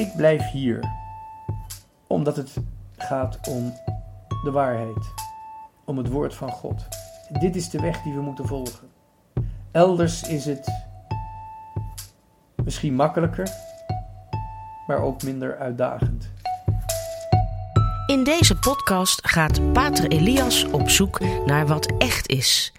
Ik 0.00 0.16
blijf 0.16 0.50
hier, 0.50 0.84
omdat 2.06 2.36
het 2.36 2.56
gaat 2.96 3.48
om 3.48 3.72
de 4.44 4.50
waarheid, 4.50 5.12
om 5.84 5.96
het 5.98 6.08
woord 6.08 6.34
van 6.34 6.50
God. 6.50 6.88
Dit 7.40 7.56
is 7.56 7.70
de 7.70 7.80
weg 7.80 8.02
die 8.02 8.14
we 8.14 8.20
moeten 8.20 8.46
volgen. 8.46 8.88
Elders 9.70 10.22
is 10.22 10.44
het 10.44 10.70
misschien 12.64 12.94
makkelijker, 12.94 13.50
maar 14.86 15.02
ook 15.02 15.22
minder 15.22 15.58
uitdagend. 15.58 16.30
In 18.06 18.24
deze 18.24 18.58
podcast 18.58 19.28
gaat 19.28 19.72
Pater 19.72 20.08
Elias 20.08 20.64
op 20.64 20.88
zoek 20.88 21.20
naar 21.46 21.66
wat 21.66 21.92
echt 21.98 22.28
is. 22.28 22.72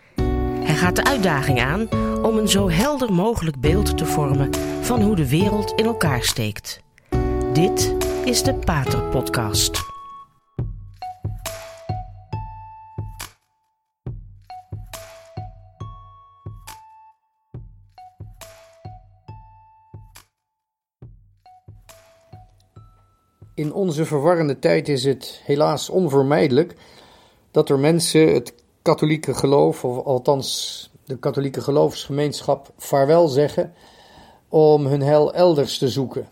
Hij 0.63 0.75
gaat 0.75 0.95
de 0.95 1.03
uitdaging 1.03 1.61
aan 1.61 1.88
om 2.23 2.38
een 2.38 2.49
zo 2.49 2.69
helder 2.69 3.13
mogelijk 3.13 3.59
beeld 3.59 3.97
te 3.97 4.05
vormen 4.05 4.49
van 4.81 5.01
hoe 5.01 5.15
de 5.15 5.29
wereld 5.29 5.71
in 5.71 5.85
elkaar 5.85 6.23
steekt. 6.23 6.81
Dit 7.54 7.95
is 8.25 8.44
de 8.44 8.53
Pater 8.53 9.03
Podcast. 9.03 9.80
In 23.55 23.73
onze 23.73 24.05
verwarrende 24.05 24.59
tijd 24.59 24.89
is 24.89 25.03
het 25.03 25.41
helaas 25.44 25.89
onvermijdelijk 25.89 26.75
dat 27.52 27.70
er 27.70 27.80
mensen 27.80 28.33
het 28.33 28.53
katholieke 28.81 29.33
geloof, 29.33 29.86
of 29.86 30.05
althans 30.05 30.89
de 31.05 31.17
katholieke 31.17 31.61
geloofsgemeenschap, 31.61 32.72
vaarwel 32.77 33.27
zeggen 33.27 33.73
om 34.49 34.86
hun 34.86 35.02
heil 35.02 35.33
elders 35.33 35.77
te 35.77 35.89
zoeken. 35.89 36.27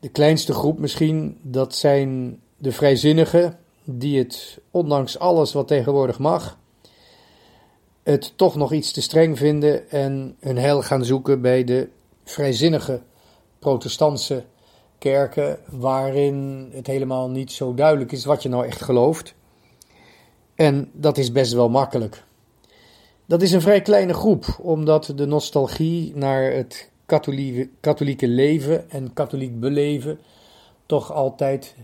De 0.00 0.08
kleinste 0.08 0.52
groep 0.52 0.78
misschien, 0.78 1.38
dat 1.42 1.74
zijn 1.74 2.40
de 2.56 2.72
vrijzinnigen, 2.72 3.58
die 3.84 4.18
het, 4.18 4.60
ondanks 4.70 5.18
alles 5.18 5.52
wat 5.52 5.68
tegenwoordig 5.68 6.18
mag, 6.18 6.58
het 8.02 8.32
toch 8.36 8.56
nog 8.56 8.72
iets 8.72 8.92
te 8.92 9.02
streng 9.02 9.38
vinden 9.38 9.90
en 9.90 10.36
hun 10.40 10.58
heil 10.58 10.82
gaan 10.82 11.04
zoeken 11.04 11.40
bij 11.40 11.64
de 11.64 11.88
vrijzinnige 12.24 13.00
protestantse 13.58 14.44
kerken, 14.98 15.58
waarin 15.70 16.68
het 16.72 16.86
helemaal 16.86 17.28
niet 17.28 17.52
zo 17.52 17.74
duidelijk 17.74 18.12
is 18.12 18.24
wat 18.24 18.42
je 18.42 18.48
nou 18.48 18.66
echt 18.66 18.82
gelooft. 18.82 19.34
En 20.54 20.90
dat 20.92 21.18
is 21.18 21.32
best 21.32 21.52
wel 21.52 21.68
makkelijk. 21.68 22.24
Dat 23.26 23.42
is 23.42 23.52
een 23.52 23.60
vrij 23.60 23.82
kleine 23.82 24.14
groep, 24.14 24.58
omdat 24.62 25.12
de 25.16 25.26
nostalgie 25.26 26.16
naar 26.16 26.52
het 26.52 26.89
katholieke, 27.10 27.68
katholieke 27.80 28.28
leven 28.28 28.90
en 28.90 29.12
katholiek 29.12 29.60
beleven 29.60 30.18
toch 30.86 31.12
altijd 31.12 31.74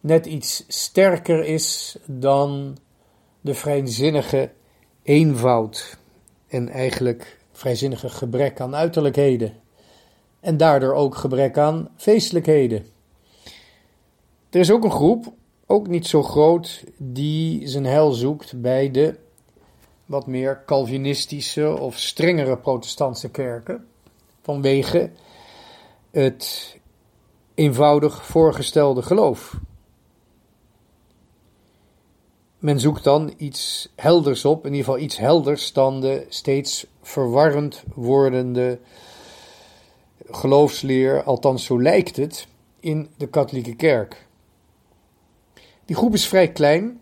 net 0.00 0.26
iets 0.26 0.64
sterker 0.68 1.44
is 1.44 1.96
dan 2.04 2.76
de 3.40 3.54
vrijzinnige 3.54 4.50
eenvoud 5.02 5.98
en 6.48 6.68
eigenlijk 6.68 7.38
vrijzinnige 7.52 8.08
gebrek 8.08 8.60
aan 8.60 8.74
uiterlijkheden 8.74 9.52
en 10.40 10.56
daardoor 10.56 10.94
ook 10.94 11.14
gebrek 11.14 11.58
aan 11.58 11.88
feestelijkheden. 11.96 12.86
Er 14.50 14.60
is 14.60 14.70
ook 14.70 14.84
een 14.84 14.90
groep, 14.90 15.32
ook 15.66 15.88
niet 15.88 16.06
zo 16.06 16.22
groot, 16.22 16.84
die 16.96 17.68
zijn 17.68 17.84
heil 17.84 18.12
zoekt 18.12 18.60
bij 18.60 18.90
de 18.90 19.14
wat 20.04 20.26
meer 20.26 20.62
Calvinistische 20.66 21.78
of 21.80 21.98
strengere 21.98 22.56
protestantse 22.56 23.30
kerken, 23.30 23.86
vanwege 24.46 25.10
het 26.10 26.76
eenvoudig 27.54 28.26
voorgestelde 28.26 29.02
geloof. 29.02 29.60
Men 32.58 32.80
zoekt 32.80 33.04
dan 33.04 33.34
iets 33.36 33.92
helders 33.96 34.44
op, 34.44 34.66
in 34.66 34.70
ieder 34.70 34.84
geval 34.84 35.00
iets 35.00 35.16
helders 35.16 35.72
dan 35.72 36.00
de 36.00 36.26
steeds 36.28 36.86
verwarrend 37.02 37.82
wordende 37.94 38.78
geloofsleer, 40.30 41.22
althans 41.22 41.64
zo 41.64 41.82
lijkt 41.82 42.16
het, 42.16 42.46
in 42.80 43.08
de 43.16 43.28
katholieke 43.28 43.76
kerk. 43.76 44.26
Die 45.84 45.96
groep 45.96 46.14
is 46.14 46.28
vrij 46.28 46.52
klein. 46.52 47.00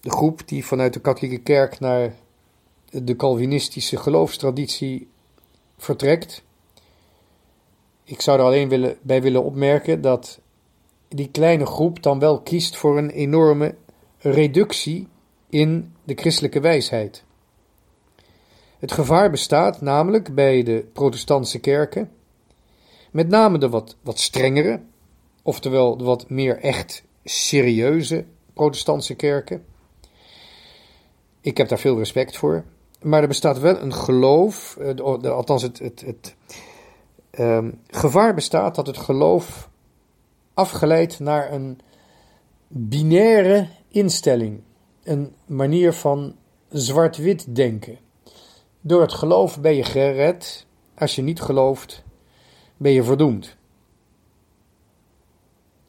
De 0.00 0.10
groep 0.10 0.48
die 0.48 0.64
vanuit 0.66 0.92
de 0.92 1.00
katholieke 1.00 1.42
kerk 1.42 1.80
naar 1.80 2.14
de 2.90 3.16
Calvinistische 3.16 3.96
geloofstraditie 3.96 5.08
vertrekt. 5.76 6.42
Ik 8.04 8.20
zou 8.20 8.38
er 8.38 8.44
alleen 8.44 8.68
willen, 8.68 8.98
bij 9.02 9.22
willen 9.22 9.44
opmerken 9.44 10.00
dat 10.00 10.40
die 11.08 11.30
kleine 11.30 11.66
groep 11.66 12.02
dan 12.02 12.18
wel 12.18 12.40
kiest 12.40 12.76
voor 12.76 12.98
een 12.98 13.10
enorme 13.10 13.74
reductie 14.18 15.08
in 15.48 15.94
de 16.04 16.14
christelijke 16.14 16.60
wijsheid. 16.60 17.24
Het 18.78 18.92
gevaar 18.92 19.30
bestaat 19.30 19.80
namelijk 19.80 20.34
bij 20.34 20.62
de 20.62 20.88
protestantse 20.92 21.58
kerken, 21.58 22.10
met 23.10 23.28
name 23.28 23.58
de 23.58 23.68
wat, 23.68 23.96
wat 24.02 24.18
strengere, 24.18 24.80
oftewel 25.42 25.96
de 25.96 26.04
wat 26.04 26.30
meer 26.30 26.58
echt 26.58 27.04
serieuze 27.24 28.24
protestantse 28.52 29.14
kerken. 29.14 29.64
Ik 31.40 31.56
heb 31.56 31.68
daar 31.68 31.78
veel 31.78 31.98
respect 31.98 32.36
voor, 32.36 32.64
maar 33.06 33.22
er 33.22 33.28
bestaat 33.28 33.58
wel 33.58 33.80
een 33.80 33.94
geloof, 33.94 34.78
althans 35.22 35.62
het, 35.62 35.78
het, 35.78 36.00
het 36.00 36.36
um, 37.38 37.80
gevaar 37.86 38.34
bestaat 38.34 38.74
dat 38.74 38.86
het 38.86 38.96
geloof 38.96 39.70
afgeleid 40.54 41.18
naar 41.18 41.52
een 41.52 41.80
binaire 42.68 43.68
instelling, 43.88 44.60
een 45.02 45.34
manier 45.46 45.92
van 45.92 46.34
zwart-wit 46.68 47.56
denken. 47.56 47.98
Door 48.80 49.00
het 49.00 49.12
geloof 49.12 49.60
ben 49.60 49.74
je 49.74 49.84
gered. 49.84 50.66
Als 50.98 51.14
je 51.14 51.22
niet 51.22 51.40
gelooft, 51.40 52.04
ben 52.76 52.92
je 52.92 53.02
verdoemd. 53.02 53.56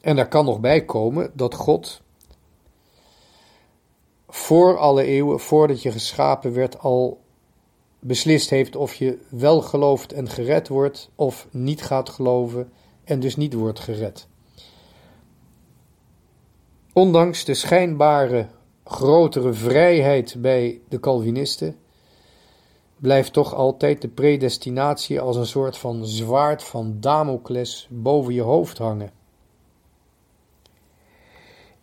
En 0.00 0.16
daar 0.16 0.28
kan 0.28 0.44
nog 0.44 0.60
bij 0.60 0.84
komen 0.84 1.30
dat 1.34 1.54
God 1.54 2.02
voor 4.28 4.78
alle 4.78 5.02
eeuwen, 5.02 5.40
voordat 5.40 5.82
je 5.82 5.92
geschapen 5.92 6.52
werd, 6.52 6.78
al 6.78 7.20
beslist 7.98 8.50
heeft 8.50 8.76
of 8.76 8.94
je 8.94 9.18
wel 9.28 9.60
gelooft 9.60 10.12
en 10.12 10.28
gered 10.28 10.68
wordt, 10.68 11.10
of 11.14 11.46
niet 11.50 11.82
gaat 11.82 12.08
geloven 12.08 12.72
en 13.04 13.20
dus 13.20 13.36
niet 13.36 13.54
wordt 13.54 13.80
gered. 13.80 14.28
Ondanks 16.92 17.44
de 17.44 17.54
schijnbare 17.54 18.46
grotere 18.84 19.52
vrijheid 19.52 20.36
bij 20.38 20.80
de 20.88 21.00
Calvinisten 21.00 21.76
blijft 22.96 23.32
toch 23.32 23.54
altijd 23.54 24.02
de 24.02 24.08
predestinatie 24.08 25.20
als 25.20 25.36
een 25.36 25.46
soort 25.46 25.78
van 25.78 26.06
zwaard 26.06 26.64
van 26.64 26.96
Damocles 27.00 27.88
boven 27.90 28.34
je 28.34 28.42
hoofd 28.42 28.78
hangen. 28.78 29.10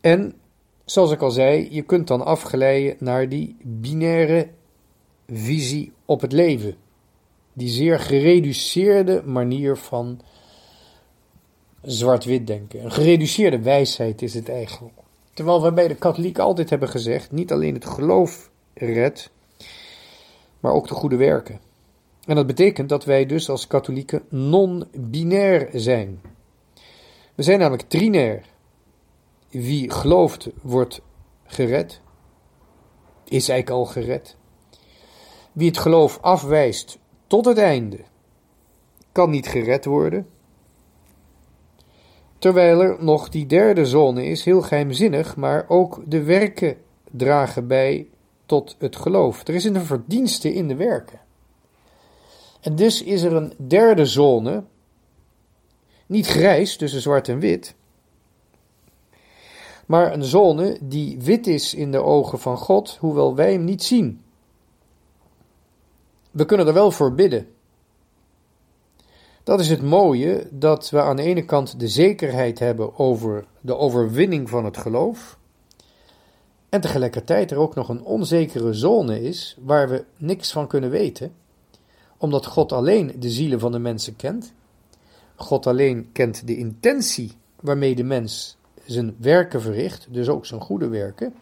En, 0.01 0.35
zoals 0.85 1.12
ik 1.12 1.22
al 1.22 1.31
zei, 1.31 1.68
je 1.72 1.81
kunt 1.81 2.07
dan 2.07 2.25
afgeleiden 2.25 2.96
naar 3.00 3.29
die 3.29 3.56
binaire 3.62 4.47
visie 5.28 5.91
op 6.06 6.22
het 6.22 6.31
leven. 6.31 6.75
Die 7.53 7.69
zeer 7.69 8.00
gereduceerde 8.00 9.23
manier 9.25 9.78
van 9.78 10.22
zwart-wit 11.81 12.47
denken. 12.47 12.84
Een 12.84 12.91
gereduceerde 12.91 13.59
wijsheid 13.59 14.22
is 14.22 14.34
het 14.34 14.50
eigenlijk. 14.50 14.94
Terwijl 15.34 15.63
we 15.63 15.73
bij 15.73 15.88
de 15.88 15.96
katholieken 15.96 16.44
altijd 16.44 16.69
hebben 16.69 16.90
gezegd, 16.90 17.31
niet 17.31 17.52
alleen 17.52 17.73
het 17.73 17.85
geloof 17.85 18.50
redt, 18.73 19.29
maar 20.59 20.73
ook 20.73 20.88
de 20.88 20.94
goede 20.94 21.16
werken. 21.16 21.59
En 22.25 22.35
dat 22.35 22.47
betekent 22.47 22.90
dat 22.90 23.06
wij 23.06 23.25
dus 23.25 23.50
als 23.50 23.67
katholieken 23.67 24.23
non-binair 24.29 25.70
zijn. 25.73 26.22
We 27.35 27.43
zijn 27.43 27.59
namelijk 27.59 27.90
trinair. 27.90 28.43
Wie 29.49 29.91
gelooft 29.91 30.49
wordt 30.61 31.01
gered, 31.43 32.01
is 33.23 33.49
eigenlijk 33.49 33.69
al 33.69 33.85
gered. 33.85 34.35
Wie 35.51 35.67
het 35.67 35.77
geloof 35.77 36.19
afwijst 36.21 36.99
tot 37.27 37.45
het 37.45 37.57
einde, 37.57 37.99
kan 39.11 39.29
niet 39.29 39.47
gered 39.47 39.85
worden. 39.85 40.27
Terwijl 42.37 42.81
er 42.81 43.03
nog 43.03 43.29
die 43.29 43.45
derde 43.45 43.85
zone 43.85 44.25
is, 44.25 44.43
heel 44.43 44.61
geheimzinnig, 44.61 45.35
maar 45.35 45.65
ook 45.67 46.01
de 46.05 46.23
werken 46.23 46.77
dragen 47.11 47.67
bij 47.67 48.07
tot 48.45 48.75
het 48.79 48.95
geloof. 48.95 49.47
Er 49.47 49.53
is 49.55 49.63
een 49.63 49.85
verdienste 49.85 50.53
in 50.53 50.67
de 50.67 50.75
werken. 50.75 51.19
En 52.61 52.75
dus 52.75 53.03
is 53.03 53.23
er 53.23 53.33
een 53.33 53.53
derde 53.57 54.05
zone, 54.05 54.63
niet 56.05 56.27
grijs 56.27 56.77
tussen 56.77 57.01
zwart 57.01 57.27
en 57.27 57.39
wit, 57.39 57.75
maar 59.85 60.14
een 60.14 60.23
zone 60.23 60.78
die 60.82 61.17
wit 61.22 61.47
is 61.47 61.73
in 61.73 61.91
de 61.91 62.02
ogen 62.02 62.40
van 62.40 62.58
God, 62.58 62.97
hoewel 62.99 63.35
wij 63.35 63.52
hem 63.52 63.64
niet 63.64 63.84
zien. 63.84 64.22
We 66.32 66.46
kunnen 66.46 66.67
er 66.67 66.73
wel 66.73 66.91
voor 66.91 67.14
bidden. 67.14 67.47
Dat 69.43 69.59
is 69.59 69.70
het 69.70 69.82
mooie 69.82 70.47
dat 70.52 70.90
we 70.90 71.02
aan 71.02 71.16
de 71.16 71.22
ene 71.22 71.46
kant 71.46 71.79
de 71.79 71.87
zekerheid 71.87 72.59
hebben 72.59 72.99
over 72.99 73.46
de 73.61 73.78
overwinning 73.78 74.49
van 74.49 74.66
het 74.66 74.78
geloof. 74.78 75.37
En 76.70 76.81
tegelijkertijd 76.81 77.52
er 77.52 77.58
ook 77.58 77.76
nog 77.76 77.90
een 77.90 78.03
onzekere 78.03 78.73
zone 78.73 79.22
is 79.22 79.58
waar 79.59 79.90
we 79.90 80.05
niks 80.17 80.52
van 80.52 80.67
kunnen 80.67 80.90
weten, 80.90 81.34
omdat 82.17 82.46
God 82.46 82.72
alleen 82.72 83.16
de 83.20 83.29
zielen 83.29 83.59
van 83.59 83.72
de 83.72 83.79
mensen 83.79 84.16
kent. 84.16 84.53
God 85.35 85.67
alleen 85.67 86.09
kent 86.11 86.47
de 86.47 86.58
intentie 86.58 87.31
waarmee 87.59 87.96
de 87.96 88.03
mens 88.03 88.58
zijn 88.85 89.16
werken 89.20 89.61
verricht, 89.61 90.08
dus 90.09 90.29
ook 90.29 90.46
zijn 90.46 90.61
goede 90.61 90.87
werken. 90.87 91.34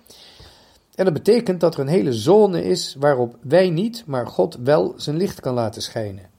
En 0.96 1.06
dat 1.06 1.14
betekent 1.14 1.60
dat 1.60 1.74
er 1.74 1.80
een 1.80 1.88
hele 1.88 2.14
zone 2.14 2.64
is 2.64 2.96
waarop 3.00 3.38
wij 3.42 3.70
niet, 3.70 4.04
maar 4.06 4.28
God 4.28 4.58
wel 4.64 4.94
zijn 4.98 5.18
licht 5.18 5.40
kan 5.40 5.54
laten 5.54 5.82
schijnen. 5.82 6.30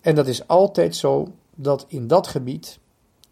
En 0.00 0.14
dat 0.14 0.26
is 0.26 0.48
altijd 0.48 0.96
zo 0.96 1.32
dat 1.54 1.84
in 1.88 2.06
dat 2.06 2.26
gebied 2.26 2.78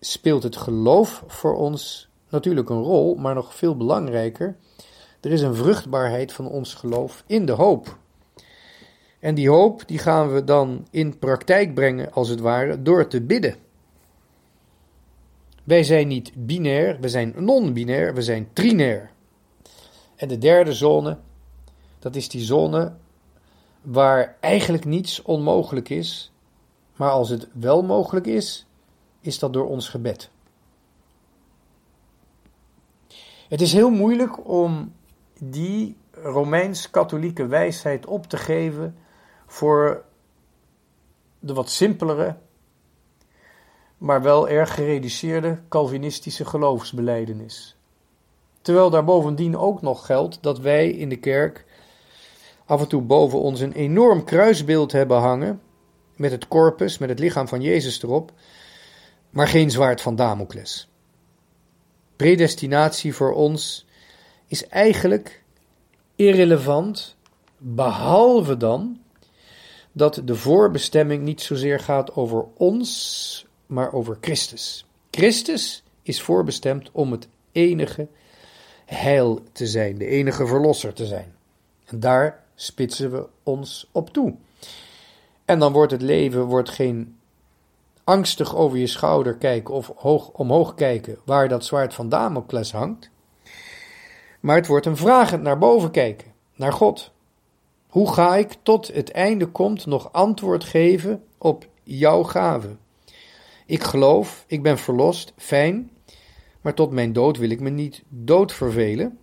speelt 0.00 0.42
het 0.42 0.56
geloof 0.56 1.24
voor 1.26 1.56
ons 1.56 2.08
natuurlijk 2.28 2.68
een 2.68 2.82
rol, 2.82 3.14
maar 3.14 3.34
nog 3.34 3.54
veel 3.54 3.76
belangrijker, 3.76 4.56
er 5.20 5.32
is 5.32 5.40
een 5.40 5.54
vruchtbaarheid 5.54 6.32
van 6.32 6.48
ons 6.48 6.74
geloof 6.74 7.24
in 7.26 7.46
de 7.46 7.52
hoop. 7.52 7.96
En 9.20 9.34
die 9.34 9.48
hoop 9.48 9.82
die 9.86 9.98
gaan 9.98 10.32
we 10.32 10.44
dan 10.44 10.86
in 10.90 11.18
praktijk 11.18 11.74
brengen, 11.74 12.12
als 12.12 12.28
het 12.28 12.40
ware, 12.40 12.82
door 12.82 13.06
te 13.06 13.20
bidden. 13.20 13.65
Wij 15.66 15.82
zijn 15.84 16.08
niet 16.08 16.32
binair, 16.34 17.00
we 17.00 17.08
zijn 17.08 17.34
non-binair, 17.36 18.14
we 18.14 18.22
zijn 18.22 18.48
trinair. 18.52 19.10
En 20.16 20.28
de 20.28 20.38
derde 20.38 20.72
zone, 20.72 21.18
dat 21.98 22.16
is 22.16 22.28
die 22.28 22.40
zone 22.40 22.92
waar 23.82 24.36
eigenlijk 24.40 24.84
niets 24.84 25.22
onmogelijk 25.22 25.88
is, 25.88 26.32
maar 26.96 27.10
als 27.10 27.28
het 27.28 27.48
wel 27.52 27.82
mogelijk 27.82 28.26
is, 28.26 28.66
is 29.20 29.38
dat 29.38 29.52
door 29.52 29.66
ons 29.68 29.88
gebed. 29.88 30.30
Het 33.48 33.60
is 33.60 33.72
heel 33.72 33.90
moeilijk 33.90 34.48
om 34.48 34.92
die 35.38 35.96
Romeins-katholieke 36.10 37.46
wijsheid 37.46 38.06
op 38.06 38.26
te 38.26 38.36
geven 38.36 38.96
voor 39.46 40.04
de 41.38 41.54
wat 41.54 41.70
simpelere, 41.70 42.36
maar 43.98 44.22
wel 44.22 44.48
erg 44.48 44.74
gereduceerde 44.74 45.58
Calvinistische 45.68 46.44
geloofsbeleidenis. 46.44 47.76
Terwijl 48.62 48.90
daar 48.90 49.04
bovendien 49.04 49.56
ook 49.56 49.82
nog 49.82 50.06
geldt 50.06 50.38
dat 50.40 50.58
wij 50.58 50.90
in 50.90 51.08
de 51.08 51.16
kerk 51.16 51.64
af 52.64 52.80
en 52.80 52.88
toe 52.88 53.02
boven 53.02 53.40
ons 53.40 53.60
een 53.60 53.72
enorm 53.72 54.24
kruisbeeld 54.24 54.92
hebben 54.92 55.18
hangen, 55.18 55.60
met 56.16 56.30
het 56.30 56.48
corpus, 56.48 56.98
met 56.98 57.08
het 57.08 57.18
lichaam 57.18 57.48
van 57.48 57.62
Jezus 57.62 58.02
erop, 58.02 58.32
maar 59.30 59.48
geen 59.48 59.70
zwaard 59.70 60.00
van 60.00 60.16
Damocles. 60.16 60.88
Predestinatie 62.16 63.14
voor 63.14 63.32
ons 63.32 63.86
is 64.46 64.66
eigenlijk 64.66 65.42
irrelevant, 66.16 67.16
behalve 67.58 68.56
dan 68.56 69.00
dat 69.92 70.22
de 70.24 70.34
voorbestemming 70.34 71.22
niet 71.22 71.40
zozeer 71.40 71.80
gaat 71.80 72.14
over 72.14 72.44
ons, 72.54 73.45
maar 73.66 73.92
over 73.92 74.18
Christus. 74.20 74.86
Christus 75.10 75.82
is 76.02 76.22
voorbestemd 76.22 76.90
om 76.92 77.12
het 77.12 77.28
enige 77.52 78.08
heil 78.84 79.40
te 79.52 79.66
zijn, 79.66 79.98
de 79.98 80.06
enige 80.06 80.46
verlosser 80.46 80.92
te 80.92 81.06
zijn. 81.06 81.34
En 81.84 82.00
daar 82.00 82.44
spitsen 82.54 83.10
we 83.10 83.26
ons 83.42 83.88
op 83.92 84.10
toe. 84.10 84.34
En 85.44 85.58
dan 85.58 85.72
wordt 85.72 85.92
het 85.92 86.02
leven 86.02 86.44
wordt 86.44 86.70
geen 86.70 87.16
angstig 88.04 88.56
over 88.56 88.78
je 88.78 88.86
schouder 88.86 89.34
kijken 89.34 89.74
of 89.74 89.92
hoog, 89.96 90.28
omhoog 90.28 90.74
kijken 90.74 91.18
waar 91.24 91.48
dat 91.48 91.64
zwaard 91.64 91.94
van 91.94 92.08
Damocles 92.08 92.72
hangt. 92.72 93.10
Maar 94.40 94.56
het 94.56 94.66
wordt 94.66 94.86
een 94.86 94.96
vragend 94.96 95.42
naar 95.42 95.58
boven 95.58 95.90
kijken, 95.90 96.32
naar 96.54 96.72
God. 96.72 97.12
Hoe 97.88 98.12
ga 98.12 98.36
ik 98.36 98.56
tot 98.62 98.86
het 98.94 99.10
einde 99.10 99.46
komt 99.46 99.86
nog 99.86 100.12
antwoord 100.12 100.64
geven 100.64 101.24
op 101.38 101.66
jouw 101.82 102.22
gave? 102.22 102.76
Ik 103.66 103.82
geloof, 103.82 104.44
ik 104.46 104.62
ben 104.62 104.78
verlost, 104.78 105.32
fijn, 105.36 105.90
maar 106.60 106.74
tot 106.74 106.90
mijn 106.90 107.12
dood 107.12 107.36
wil 107.36 107.50
ik 107.50 107.60
me 107.60 107.70
niet 107.70 108.02
dood 108.08 108.52
vervelen. 108.52 109.18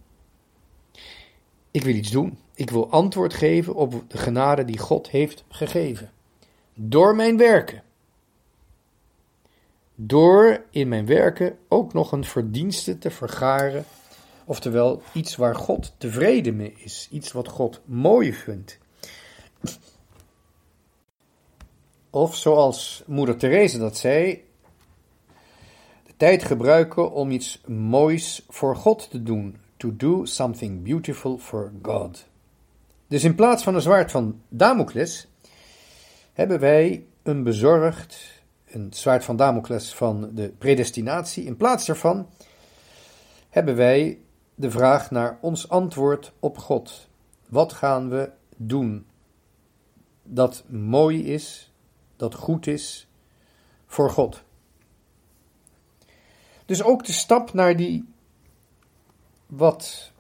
Ik 1.72 1.84
wil 1.84 1.96
iets 1.96 2.12
doen. 2.12 2.38
Ik 2.56 2.70
wil 2.70 2.90
antwoord 2.90 3.34
geven 3.34 3.76
op 3.76 4.04
de 4.08 4.18
genade 4.18 4.66
die 4.66 4.78
God 4.78 5.10
heeft 5.10 5.44
gegeven. 5.48 6.12
Door 6.74 7.16
mijn 7.16 7.38
werken. 7.38 7.84
Door 9.96 10.64
in 10.70 10.88
mijn 10.88 11.06
werken 11.06 11.58
ook 11.68 11.94
nog 11.94 12.12
een 12.12 12.24
verdienste 12.24 12.98
te 12.98 13.12
vergaren. 13.12 13.86
Oftewel 14.46 15.02
iets 15.14 15.36
waar 15.36 15.56
God 15.56 15.94
tevreden 15.98 16.56
mee 16.56 16.74
is. 16.78 17.08
Iets 17.12 17.32
wat 17.32 17.48
God 17.48 17.82
mooi 17.86 18.34
vindt. 18.34 18.80
Of 22.14 22.36
zoals 22.36 23.04
moeder 23.08 23.38
Therese 23.38 23.78
dat 23.78 23.98
zei, 23.98 24.44
de 26.06 26.14
tijd 26.18 26.44
gebruiken 26.44 27.12
om 27.12 27.32
iets 27.32 27.62
moois 27.68 28.46
voor 28.50 28.76
God 28.76 29.10
te 29.10 29.24
doen. 29.24 29.58
To 29.78 29.96
do 29.96 30.26
something 30.26 30.84
beautiful 30.84 31.38
for 31.38 31.72
God. 31.82 32.26
Dus 33.08 33.24
in 33.24 33.36
plaats 33.36 33.64
van 33.64 33.76
een 33.76 33.82
zwaard 33.82 34.12
van 34.12 34.42
Damocles 34.50 35.28
hebben 36.34 36.60
wij 36.60 37.06
een 37.24 37.44
bezorgd, 37.44 38.44
een 38.66 38.88
zwaard 38.94 39.24
van 39.24 39.36
Damocles 39.36 39.94
van 39.94 40.30
de 40.34 40.50
predestinatie. 40.58 41.46
In 41.46 41.58
plaats 41.58 41.86
daarvan 41.86 42.30
hebben 43.50 43.76
wij 43.76 44.20
de 44.56 44.72
vraag 44.72 45.12
naar 45.12 45.38
ons 45.42 45.70
antwoord 45.70 46.34
op 46.40 46.58
God. 46.58 47.08
Wat 47.50 47.74
gaan 47.74 48.10
we 48.10 48.30
doen 48.56 49.06
dat 50.24 50.64
mooi 50.68 51.34
is, 51.34 51.73
dat 52.16 52.36
goed 52.36 52.68
is 52.68 53.08
voor 53.86 54.10
God? 54.10 54.44
Dus 56.66 56.84
ook 56.84 57.06
de 57.06 57.12
stap 57.12 57.54
naar 57.54 57.76
die 57.76 58.06
wat 59.46 60.12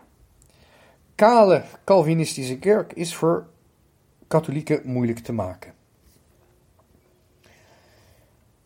kale 1.16 1.64
Calvinistische 1.84 2.58
kerk 2.58 2.94
is 2.94 3.16
voor 3.16 3.48
katholieken 4.28 4.82
moeilijk 4.84 5.20
te 5.20 5.34
maken. 5.34 5.74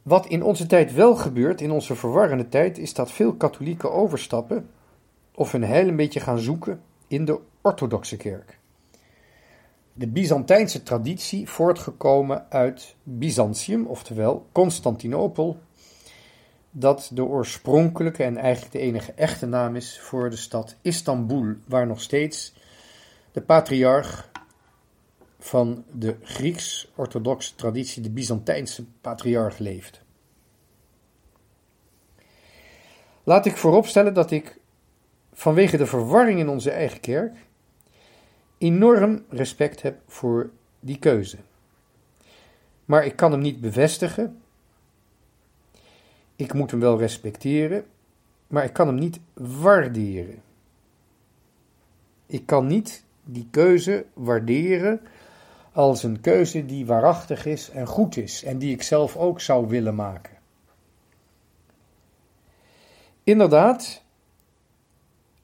Wat 0.01 0.25
in 0.25 0.43
onze 0.43 0.65
tijd 0.65 0.93
wel 0.93 1.15
gebeurt, 1.15 1.61
in 1.61 1.71
onze 1.71 1.95
verwarrende 1.95 2.49
tijd, 2.49 2.77
is 2.77 2.93
dat 2.93 3.11
veel 3.11 3.33
katholieken 3.33 3.91
overstappen 3.91 4.69
of 5.35 5.51
hun 5.51 5.63
heil 5.63 5.87
een 5.87 5.95
beetje 5.95 6.19
gaan 6.19 6.39
zoeken 6.39 6.81
in 7.07 7.25
de 7.25 7.39
orthodoxe 7.61 8.17
kerk. 8.17 8.59
De 9.97 10.07
Byzantijnse 10.07 10.83
traditie 10.83 11.49
voortgekomen 11.49 12.45
uit 12.49 12.95
Byzantium, 13.03 13.85
oftewel 13.85 14.47
Constantinopel, 14.51 15.59
dat 16.71 17.09
de 17.13 17.23
oorspronkelijke 17.23 18.23
en 18.23 18.37
eigenlijk 18.37 18.73
de 18.73 18.79
enige 18.79 19.11
echte 19.11 19.45
naam 19.45 19.75
is 19.75 19.99
voor 19.99 20.29
de 20.29 20.35
stad 20.35 20.75
Istanbul, 20.81 21.55
waar 21.67 21.87
nog 21.87 22.01
steeds 22.01 22.53
de 23.31 23.41
patriarch 23.41 24.29
van 25.39 25.83
de 25.91 26.15
Grieks-orthodoxe 26.21 27.55
traditie, 27.55 28.01
de 28.01 28.11
Byzantijnse 28.11 28.85
patriarch, 29.01 29.57
leeft. 29.57 30.01
Laat 33.23 33.45
ik 33.45 33.57
vooropstellen 33.57 34.13
dat 34.13 34.31
ik 34.31 34.59
vanwege 35.33 35.77
de 35.77 35.85
verwarring 35.85 36.39
in 36.39 36.49
onze 36.49 36.71
eigen 36.71 36.99
kerk 36.99 37.46
enorm 38.57 39.25
respect 39.29 39.81
heb 39.81 39.99
voor 40.07 40.49
die 40.79 40.99
keuze. 40.99 41.37
Maar 42.85 43.05
ik 43.05 43.15
kan 43.15 43.31
hem 43.31 43.41
niet 43.41 43.61
bevestigen. 43.61 44.41
Ik 46.35 46.53
moet 46.53 46.71
hem 46.71 46.79
wel 46.79 46.99
respecteren, 46.99 47.85
maar 48.47 48.63
ik 48.63 48.73
kan 48.73 48.87
hem 48.87 48.95
niet 48.95 49.19
waarderen. 49.33 50.41
Ik 52.25 52.45
kan 52.45 52.67
niet 52.67 53.03
die 53.23 53.47
keuze 53.51 54.05
waarderen 54.13 55.01
als 55.71 56.03
een 56.03 56.21
keuze 56.21 56.65
die 56.65 56.85
waarachtig 56.85 57.45
is 57.45 57.69
en 57.69 57.87
goed 57.87 58.17
is 58.17 58.43
en 58.43 58.57
die 58.57 58.71
ik 58.71 58.81
zelf 58.81 59.15
ook 59.15 59.41
zou 59.41 59.67
willen 59.67 59.95
maken. 59.95 60.37
Inderdaad, 63.23 64.03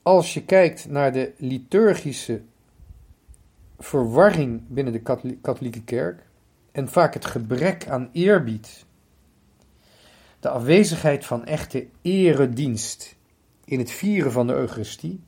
als 0.01 0.33
je 0.33 0.43
kijkt 0.45 0.89
naar 0.89 1.13
de 1.13 1.33
liturgische 1.37 2.41
verwarring 3.83 4.67
binnen 4.67 4.93
de 4.93 5.35
katholieke 5.41 5.83
kerk 5.83 6.27
en 6.71 6.87
vaak 6.87 7.13
het 7.13 7.25
gebrek 7.25 7.87
aan 7.87 8.09
eerbied, 8.11 8.85
de 10.39 10.49
afwezigheid 10.49 11.25
van 11.25 11.45
echte 11.45 11.87
eredienst 12.01 13.15
in 13.65 13.79
het 13.79 13.91
vieren 13.91 14.31
van 14.31 14.47
de 14.47 14.53
Eucharistie, 14.53 15.21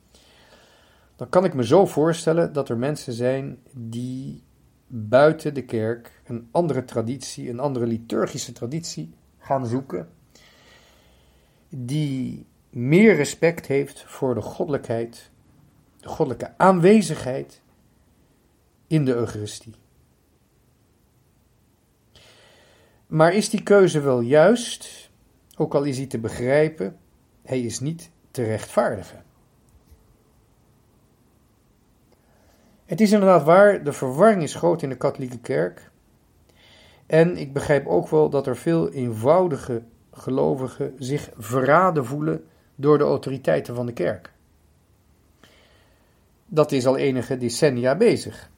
dan 1.16 1.28
kan 1.28 1.44
ik 1.44 1.54
me 1.54 1.66
zo 1.66 1.86
voorstellen 1.86 2.52
dat 2.52 2.68
er 2.68 2.76
mensen 2.76 3.12
zijn 3.12 3.58
die 3.72 4.42
buiten 4.86 5.54
de 5.54 5.64
kerk 5.64 6.20
een 6.24 6.48
andere 6.50 6.84
traditie, 6.84 7.50
een 7.50 7.60
andere 7.60 7.86
liturgische 7.86 8.52
traditie 8.52 9.14
gaan 9.38 9.66
zoeken, 9.66 10.08
die 11.68 12.46
meer 12.70 13.14
respect 13.14 13.66
heeft 13.66 14.04
voor 14.06 14.34
de 14.34 14.42
goddelijkheid, 14.42 15.30
de 16.00 16.08
goddelijke 16.08 16.54
aanwezigheid 16.56 17.64
in 18.86 19.04
de 19.04 19.14
Eucharistie. 19.14 19.74
Maar 23.06 23.34
is 23.34 23.50
die 23.50 23.62
keuze 23.62 24.00
wel 24.00 24.20
juist, 24.20 25.10
ook 25.56 25.74
al 25.74 25.82
is 25.82 25.96
hij 25.96 26.06
te 26.06 26.18
begrijpen, 26.18 26.96
hij 27.42 27.60
is 27.60 27.80
niet 27.80 28.10
te 28.30 28.44
rechtvaardigen. 28.44 29.24
Het 32.84 33.00
is 33.00 33.12
inderdaad 33.12 33.44
waar, 33.44 33.84
de 33.84 33.92
verwarring 33.92 34.42
is 34.42 34.54
groot 34.54 34.82
in 34.82 34.88
de 34.88 34.96
katholieke 34.96 35.38
kerk. 35.38 35.90
En 37.06 37.36
ik 37.36 37.52
begrijp 37.52 37.86
ook 37.86 38.08
wel 38.08 38.30
dat 38.30 38.46
er 38.46 38.56
veel 38.56 38.90
eenvoudige 38.90 39.82
gelovigen 40.12 40.94
zich 40.98 41.30
verraden 41.36 42.04
voelen 42.04 42.44
door 42.74 42.98
de 42.98 43.04
autoriteiten 43.04 43.74
van 43.74 43.86
de 43.86 43.92
kerk. 43.92 44.32
Dat 46.46 46.72
is 46.72 46.86
al 46.86 46.96
enige 46.96 47.36
decennia 47.36 47.96
bezig. 47.96 48.50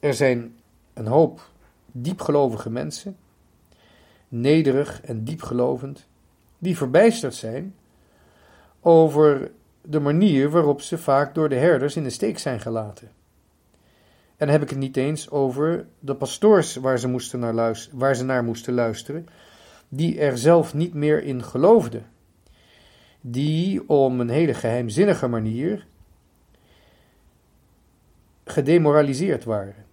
Er 0.00 0.14
zijn 0.14 0.56
een 0.92 1.06
hoop 1.06 1.50
diepgelovige 1.86 2.70
mensen, 2.70 3.16
nederig 4.28 5.02
en 5.02 5.24
diepgelovend, 5.24 6.06
die 6.58 6.76
verbijsterd 6.76 7.34
zijn 7.34 7.74
over 8.80 9.50
de 9.82 10.00
manier 10.00 10.50
waarop 10.50 10.80
ze 10.80 10.98
vaak 10.98 11.34
door 11.34 11.48
de 11.48 11.54
herders 11.54 11.96
in 11.96 12.02
de 12.02 12.10
steek 12.10 12.38
zijn 12.38 12.60
gelaten. 12.60 13.08
En 14.36 14.46
dan 14.46 14.48
heb 14.48 14.62
ik 14.62 14.70
het 14.70 14.78
niet 14.78 14.96
eens 14.96 15.30
over 15.30 15.86
de 15.98 16.14
pastoors 16.14 16.76
waar 16.76 16.98
ze, 16.98 17.08
moesten 17.08 17.40
naar, 17.40 17.54
luisteren, 17.54 17.98
waar 17.98 18.14
ze 18.16 18.24
naar 18.24 18.44
moesten 18.44 18.74
luisteren, 18.74 19.26
die 19.88 20.20
er 20.20 20.38
zelf 20.38 20.74
niet 20.74 20.94
meer 20.94 21.22
in 21.22 21.44
geloofden. 21.44 22.06
Die 23.20 23.88
om 23.88 24.20
een 24.20 24.28
hele 24.28 24.54
geheimzinnige 24.54 25.28
manier 25.28 25.86
gedemoraliseerd 28.44 29.44
waren. 29.44 29.88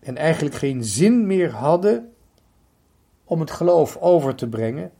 En 0.00 0.16
eigenlijk 0.16 0.54
geen 0.54 0.84
zin 0.84 1.26
meer 1.26 1.50
hadden 1.50 2.12
om 3.24 3.40
het 3.40 3.50
geloof 3.50 3.96
over 3.96 4.34
te 4.34 4.48
brengen, 4.48 4.92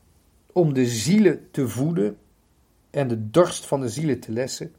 om 0.53 0.73
de 0.73 0.87
zielen 0.87 1.51
te 1.51 1.69
voeden 1.69 2.19
en 2.91 3.09
de 3.09 3.31
dorst 3.31 3.67
van 3.67 3.81
de 3.81 3.89
zielen 3.89 4.21
te 4.21 4.33
lessen. 4.33 4.73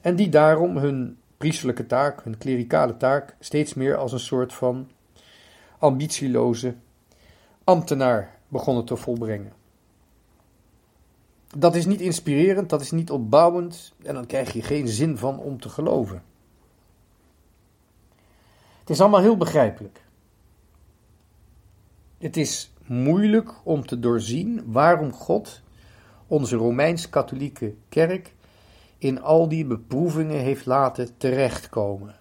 En 0.00 0.16
die 0.16 0.28
daarom 0.28 0.76
hun 0.76 1.18
priesterlijke 1.36 1.86
taak, 1.86 2.24
hun 2.24 2.38
klerikale 2.38 2.96
taak, 2.96 3.36
steeds 3.40 3.74
meer 3.74 3.96
als 3.96 4.12
een 4.12 4.20
soort 4.20 4.52
van 4.52 4.88
ambitieloze 5.78 6.74
ambtenaar 7.64 8.38
begonnen 8.48 8.84
te 8.84 8.96
volbrengen. 8.96 9.52
Dat 11.56 11.74
is 11.74 11.86
niet 11.86 12.00
inspirerend, 12.00 12.70
dat 12.70 12.80
is 12.80 12.90
niet 12.90 13.10
opbouwend 13.10 13.92
en 14.02 14.14
dan 14.14 14.26
krijg 14.26 14.52
je 14.52 14.62
geen 14.62 14.88
zin 14.88 15.18
van 15.18 15.38
om 15.38 15.60
te 15.60 15.68
geloven. 15.68 16.22
Het 18.86 18.94
is 18.94 19.00
allemaal 19.00 19.20
heel 19.20 19.36
begrijpelijk. 19.36 20.04
Het 22.18 22.36
is 22.36 22.72
moeilijk 22.84 23.50
om 23.64 23.86
te 23.86 23.98
doorzien 23.98 24.72
waarom 24.72 25.12
God 25.12 25.62
onze 26.26 26.56
Romeins-Katholieke 26.56 27.74
Kerk 27.88 28.34
in 28.98 29.22
al 29.22 29.48
die 29.48 29.66
beproevingen 29.66 30.40
heeft 30.40 30.66
laten 30.66 31.16
terechtkomen. 31.16 32.14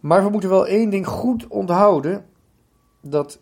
Maar 0.00 0.24
we 0.24 0.30
moeten 0.30 0.50
wel 0.50 0.66
één 0.66 0.90
ding 0.90 1.06
goed 1.06 1.46
onthouden: 1.46 2.26
dat 3.02 3.40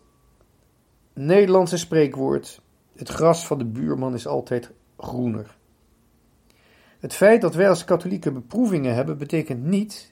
Nederlandse 1.13 1.77
spreekwoord: 1.77 2.61
het 2.95 3.09
gras 3.09 3.47
van 3.47 3.57
de 3.57 3.65
buurman 3.65 4.13
is 4.13 4.27
altijd 4.27 4.71
groener. 4.97 5.54
Het 7.05 7.13
feit 7.13 7.41
dat 7.41 7.55
wij 7.55 7.69
als 7.69 7.83
katholieke 7.83 8.31
beproevingen 8.31 8.95
hebben, 8.95 9.17
betekent 9.17 9.63
niet 9.63 10.11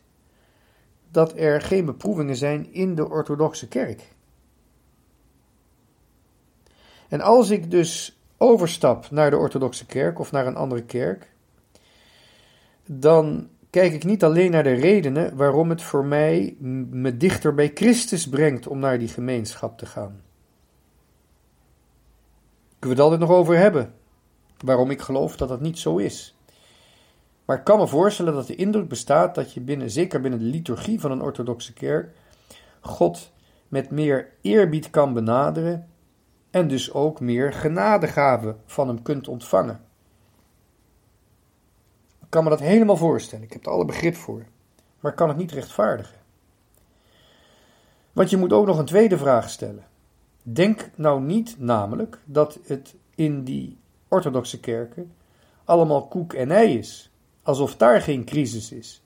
dat 1.12 1.38
er 1.38 1.62
geen 1.62 1.86
beproevingen 1.86 2.36
zijn 2.36 2.74
in 2.74 2.96
de 2.96 3.10
orthodoxe 3.10 3.68
kerk. 3.68 4.16
En 7.10 7.22
als 7.22 7.50
ik 7.50 7.72
dus 7.72 8.20
overstap 8.38 9.12
naar 9.12 9.30
de 9.30 9.38
orthodoxe 9.38 9.86
kerk 9.86 10.20
of 10.20 10.32
naar 10.32 10.48
een 10.48 10.56
andere 10.56 10.84
kerk, 10.84 11.32
dan 12.86 13.50
kijk 13.70 13.94
ik 13.94 14.04
niet 14.04 14.24
alleen 14.24 14.52
naar 14.52 14.64
de 14.64 14.74
redenen 14.74 15.36
waarom 15.36 15.70
het 15.70 15.82
voor 15.82 16.06
mij 16.06 16.56
me 16.90 17.18
dichter 17.18 17.54
bij 17.54 17.72
Christus 17.74 18.30
brengt 18.30 18.68
om 18.68 18.80
naar 18.80 19.00
die 19.00 19.08
gemeenschap 19.08 19.78
te 19.78 19.86
gaan. 19.86 20.22
Kunnen 22.80 22.98
we 22.98 23.04
het 23.04 23.12
altijd 23.12 23.20
nog 23.20 23.30
over 23.30 23.58
hebben, 23.58 23.94
waarom 24.58 24.92
ik 24.92 25.02
geloof 25.02 25.38
dat 25.38 25.50
dat 25.50 25.62
niet 25.62 25.80
zo 25.80 25.98
is. 25.98 26.36
Maar 27.46 27.58
ik 27.58 27.64
kan 27.64 27.80
me 27.80 27.88
voorstellen 27.88 28.34
dat 28.34 28.48
de 28.48 28.56
indruk 28.56 28.88
bestaat 28.88 29.36
dat 29.36 29.54
je 29.54 29.62
binnen, 29.62 29.90
zeker 29.90 30.22
binnen 30.22 30.40
de 30.40 30.46
liturgie 30.46 31.00
van 31.00 31.12
een 31.12 31.22
orthodoxe 31.22 31.74
kerk, 31.74 32.16
God 32.80 33.32
met 33.68 33.90
meer 33.90 34.30
eerbied 34.42 34.90
kan 34.90 35.14
benaderen 35.14 35.88
en 36.50 36.68
dus 36.68 36.94
ook 36.94 37.20
meer 37.20 37.54
genadegaven 37.54 38.60
van 38.66 38.88
hem 38.88 39.02
kunt 39.02 39.28
ontvangen. 39.28 39.82
Ik 42.22 42.30
kan 42.30 42.44
me 42.44 42.50
dat 42.50 42.60
helemaal 42.60 42.98
voorstellen, 42.98 43.46
ik 43.46 43.54
heb 43.54 43.66
er 43.66 43.72
alle 43.72 43.86
begrip 43.86 44.16
voor, 44.16 44.46
maar 45.00 45.12
ik 45.12 45.18
kan 45.18 45.28
het 45.28 45.38
niet 45.38 45.52
rechtvaardigen. 45.52 46.18
Want 48.12 48.30
je 48.30 48.38
moet 48.38 48.54
ook 48.54 48.66
nog 48.66 48.78
een 48.78 48.86
tweede 48.86 49.18
vraag 49.18 49.50
stellen. 49.50 49.86
Denk 50.44 50.90
nou 50.96 51.22
niet 51.22 51.60
namelijk 51.60 52.20
dat 52.26 52.60
het 52.64 52.96
in 53.16 53.44
die 53.44 53.78
orthodoxe 54.08 54.60
kerken 54.60 55.14
allemaal 55.64 56.08
koek 56.08 56.34
en 56.34 56.52
ei 56.52 56.78
is, 56.78 57.13
alsof 57.44 57.76
daar 57.76 58.02
geen 58.02 58.26
crisis 58.26 58.72
is. 58.72 59.02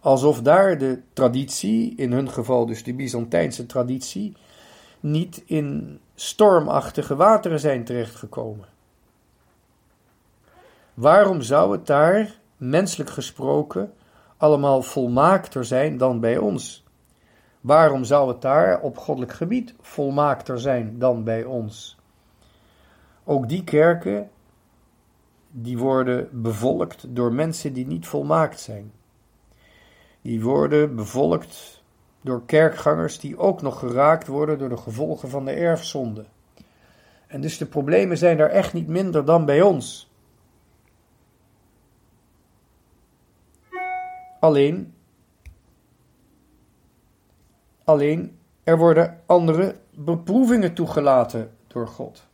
Alsof 0.00 0.42
daar 0.42 0.78
de 0.78 1.00
traditie, 1.12 1.94
in 1.96 2.12
hun 2.12 2.30
geval 2.30 2.66
dus 2.66 2.82
de 2.84 2.94
Byzantijnse 2.94 3.66
traditie, 3.66 4.36
niet 5.00 5.42
in 5.46 6.00
stormachtige 6.14 7.16
wateren 7.16 7.60
zijn 7.60 7.84
terechtgekomen. 7.84 8.66
Waarom 10.94 11.42
zou 11.42 11.72
het 11.72 11.86
daar, 11.86 12.38
menselijk 12.56 13.10
gesproken, 13.10 13.92
allemaal 14.36 14.82
volmaakter 14.82 15.64
zijn 15.64 15.96
dan 15.96 16.20
bij 16.20 16.38
ons? 16.38 16.84
Waarom 17.60 18.04
zou 18.04 18.28
het 18.28 18.42
daar 18.42 18.80
op 18.80 18.98
goddelijk 18.98 19.32
gebied 19.32 19.74
volmaakter 19.80 20.60
zijn 20.60 20.98
dan 20.98 21.24
bij 21.24 21.44
ons? 21.44 21.96
Ook 23.24 23.48
die 23.48 23.64
kerken, 23.64 24.30
die 25.58 25.78
worden 25.78 26.28
bevolkt 26.42 27.14
door 27.14 27.32
mensen 27.32 27.72
die 27.72 27.86
niet 27.86 28.06
volmaakt 28.06 28.60
zijn. 28.60 28.92
Die 30.22 30.42
worden 30.42 30.96
bevolkt 30.96 31.82
door 32.20 32.42
kerkgangers 32.46 33.18
die 33.18 33.38
ook 33.38 33.62
nog 33.62 33.78
geraakt 33.78 34.26
worden 34.26 34.58
door 34.58 34.68
de 34.68 34.76
gevolgen 34.76 35.28
van 35.28 35.44
de 35.44 35.50
erfzonde. 35.50 36.24
En 37.26 37.40
dus 37.40 37.58
de 37.58 37.66
problemen 37.66 38.18
zijn 38.18 38.36
daar 38.36 38.50
echt 38.50 38.72
niet 38.72 38.88
minder 38.88 39.24
dan 39.24 39.44
bij 39.44 39.62
ons. 39.62 40.10
Alleen, 44.40 44.94
alleen 47.84 48.38
er 48.64 48.78
worden 48.78 49.20
andere 49.26 49.76
beproevingen 49.94 50.74
toegelaten 50.74 51.50
door 51.66 51.88
God. 51.88 52.25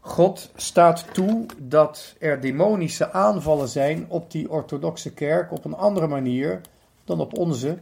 God 0.00 0.50
staat 0.54 1.14
toe 1.14 1.46
dat 1.58 2.14
er 2.18 2.40
demonische 2.40 3.12
aanvallen 3.12 3.68
zijn 3.68 4.06
op 4.08 4.30
die 4.30 4.50
orthodoxe 4.50 5.12
kerk 5.12 5.52
op 5.52 5.64
een 5.64 5.74
andere 5.74 6.06
manier 6.06 6.60
dan 7.04 7.20
op 7.20 7.38
onze 7.38 7.78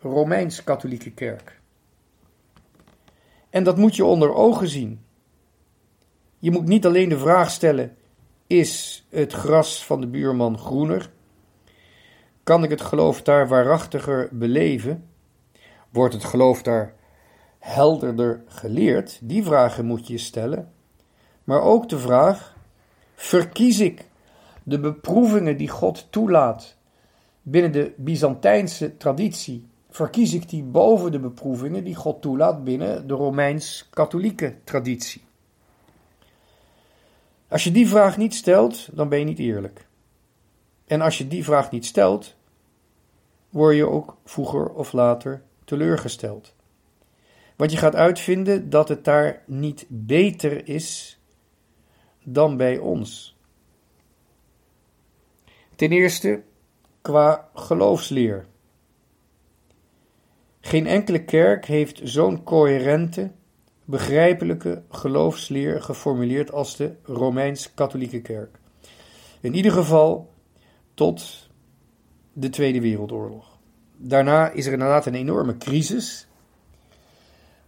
Romeins-Katholieke 0.00 1.10
kerk. 1.10 1.60
En 3.50 3.64
dat 3.64 3.76
moet 3.76 3.96
je 3.96 4.04
onder 4.04 4.34
ogen 4.34 4.68
zien. 4.68 5.00
Je 6.38 6.50
moet 6.50 6.66
niet 6.66 6.86
alleen 6.86 7.08
de 7.08 7.18
vraag 7.18 7.50
stellen: 7.50 7.96
is 8.46 9.04
het 9.10 9.32
gras 9.32 9.84
van 9.84 10.00
de 10.00 10.06
buurman 10.06 10.58
groener? 10.58 11.10
Kan 12.42 12.64
ik 12.64 12.70
het 12.70 12.80
geloof 12.80 13.22
daar 13.22 13.48
waarachtiger 13.48 14.28
beleven? 14.32 15.08
Wordt 15.90 16.14
het 16.14 16.24
geloof 16.24 16.62
daar 16.62 16.94
helderder 17.58 18.42
geleerd? 18.46 19.18
Die 19.22 19.44
vragen 19.44 19.84
moet 19.84 20.06
je 20.06 20.18
stellen. 20.18 20.72
Maar 21.44 21.60
ook 21.60 21.88
de 21.88 21.98
vraag: 21.98 22.56
verkies 23.14 23.80
ik 23.80 24.08
de 24.62 24.80
beproevingen 24.80 25.56
die 25.56 25.68
God 25.68 26.06
toelaat 26.10 26.76
binnen 27.42 27.72
de 27.72 27.92
Byzantijnse 27.96 28.96
traditie 28.96 29.70
verkies 29.94 30.34
ik 30.34 30.48
die 30.48 30.62
boven 30.62 31.12
de 31.12 31.18
beproevingen 31.18 31.84
die 31.84 31.94
God 31.94 32.22
toelaat 32.22 32.64
binnen 32.64 33.06
de 33.06 33.14
Romeins-katholieke 33.14 34.54
traditie. 34.64 35.24
Als 37.48 37.64
je 37.64 37.72
die 37.72 37.88
vraag 37.88 38.16
niet 38.16 38.34
stelt, 38.34 38.88
dan 38.96 39.08
ben 39.08 39.18
je 39.18 39.24
niet 39.24 39.38
eerlijk. 39.38 39.86
En 40.86 41.00
als 41.00 41.18
je 41.18 41.28
die 41.28 41.44
vraag 41.44 41.70
niet 41.70 41.86
stelt, 41.86 42.34
word 43.48 43.76
je 43.76 43.88
ook 43.88 44.16
vroeger 44.24 44.70
of 44.70 44.92
later 44.92 45.42
teleurgesteld. 45.64 46.54
Want 47.56 47.70
je 47.70 47.76
gaat 47.76 47.94
uitvinden 47.94 48.70
dat 48.70 48.88
het 48.88 49.04
daar 49.04 49.42
niet 49.46 49.86
beter 49.88 50.68
is 50.68 51.20
dan 52.24 52.56
bij 52.56 52.78
ons. 52.78 53.36
Ten 55.76 55.90
eerste 55.90 56.42
qua 57.00 57.48
geloofsleer. 57.54 58.46
Geen 60.60 60.86
enkele 60.86 61.24
kerk 61.24 61.64
heeft 61.64 62.00
zo'n 62.04 62.42
coherente, 62.42 63.30
begrijpelijke 63.84 64.82
geloofsleer 64.90 65.82
geformuleerd 65.82 66.52
als 66.52 66.76
de 66.76 66.94
Romeins-Katholieke 67.02 68.20
Kerk. 68.20 68.58
In 69.40 69.54
ieder 69.54 69.72
geval 69.72 70.30
tot 70.94 71.48
de 72.32 72.48
Tweede 72.48 72.80
Wereldoorlog. 72.80 73.58
Daarna 73.96 74.50
is 74.50 74.66
er 74.66 74.72
inderdaad 74.72 75.06
een 75.06 75.14
enorme 75.14 75.56
crisis, 75.56 76.26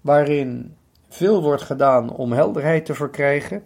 waarin 0.01 0.77
veel 1.09 1.43
wordt 1.43 1.63
gedaan 1.63 2.11
om 2.11 2.33
helderheid 2.33 2.85
te 2.85 2.95
verkrijgen. 2.95 3.65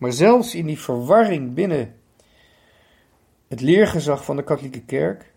Maar 0.00 0.12
zelfs 0.12 0.54
in 0.54 0.66
die 0.66 0.78
verwarring 0.78 1.54
binnen 1.54 1.94
het 3.48 3.60
leergezag 3.60 4.24
van 4.24 4.36
de 4.36 4.44
katholieke 4.44 4.84
kerk 4.84 5.32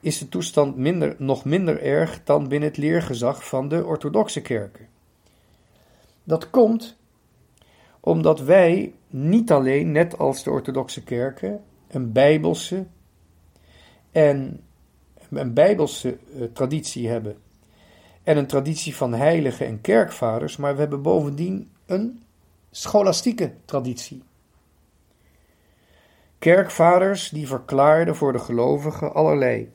is 0.00 0.18
de 0.18 0.28
toestand 0.28 0.76
minder, 0.76 1.14
nog 1.18 1.44
minder 1.44 1.82
erg 1.82 2.24
dan 2.24 2.48
binnen 2.48 2.68
het 2.68 2.78
leergezag 2.78 3.48
van 3.48 3.68
de 3.68 3.84
orthodoxe 3.84 4.42
kerken. 4.42 4.88
Dat 6.24 6.50
komt 6.50 6.96
omdat 8.00 8.40
wij 8.40 8.94
niet 9.08 9.50
alleen, 9.50 9.92
net 9.92 10.18
als 10.18 10.42
de 10.42 10.50
orthodoxe 10.50 11.04
kerken, 11.04 11.64
een 11.88 12.12
bijbelse 12.12 12.86
en 14.12 14.60
een 15.30 15.54
bijbelse 15.54 16.16
eh, 16.34 16.42
traditie 16.52 17.08
hebben 17.08 17.36
en 18.22 18.36
een 18.36 18.46
traditie 18.46 18.96
van 18.96 19.14
heiligen 19.14 19.66
en 19.66 19.80
kerkvaders, 19.80 20.56
maar 20.56 20.74
we 20.74 20.80
hebben 20.80 21.02
bovendien 21.02 21.70
een 21.86 22.24
scholastieke 22.76 23.52
traditie. 23.64 24.22
Kerkvaders 26.38 27.28
die 27.28 27.46
verklaarden 27.46 28.16
voor 28.16 28.32
de 28.32 28.38
gelovigen 28.38 29.14
allerlei 29.14 29.70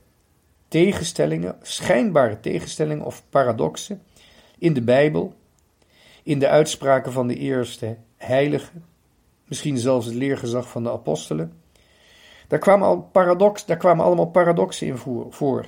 tegenstellingen, 0.68 1.58
schijnbare 1.62 2.40
tegenstellingen 2.40 3.06
of 3.06 3.24
paradoxen 3.30 4.02
in 4.58 4.74
de 4.74 4.82
Bijbel, 4.82 5.34
in 6.24 6.40
de 6.40 6.48
uitspraken 6.48 7.12
van 7.12 7.28
de 7.28 7.36
eerste 7.36 7.98
heiligen, 8.18 8.86
misschien 9.48 9.78
zelfs 9.78 10.06
het 10.06 10.16
leergezag 10.16 10.70
van 10.70 10.84
de 10.84 10.92
apostelen. 10.92 11.62
Daar 12.48 12.60
kwamen, 12.60 12.88
al 12.88 13.02
paradox, 13.02 13.66
daar 13.66 13.78
kwamen 13.78 14.06
allemaal 14.06 14.30
paradoxen 14.30 14.88
in 14.88 14.98
voor. 15.30 15.66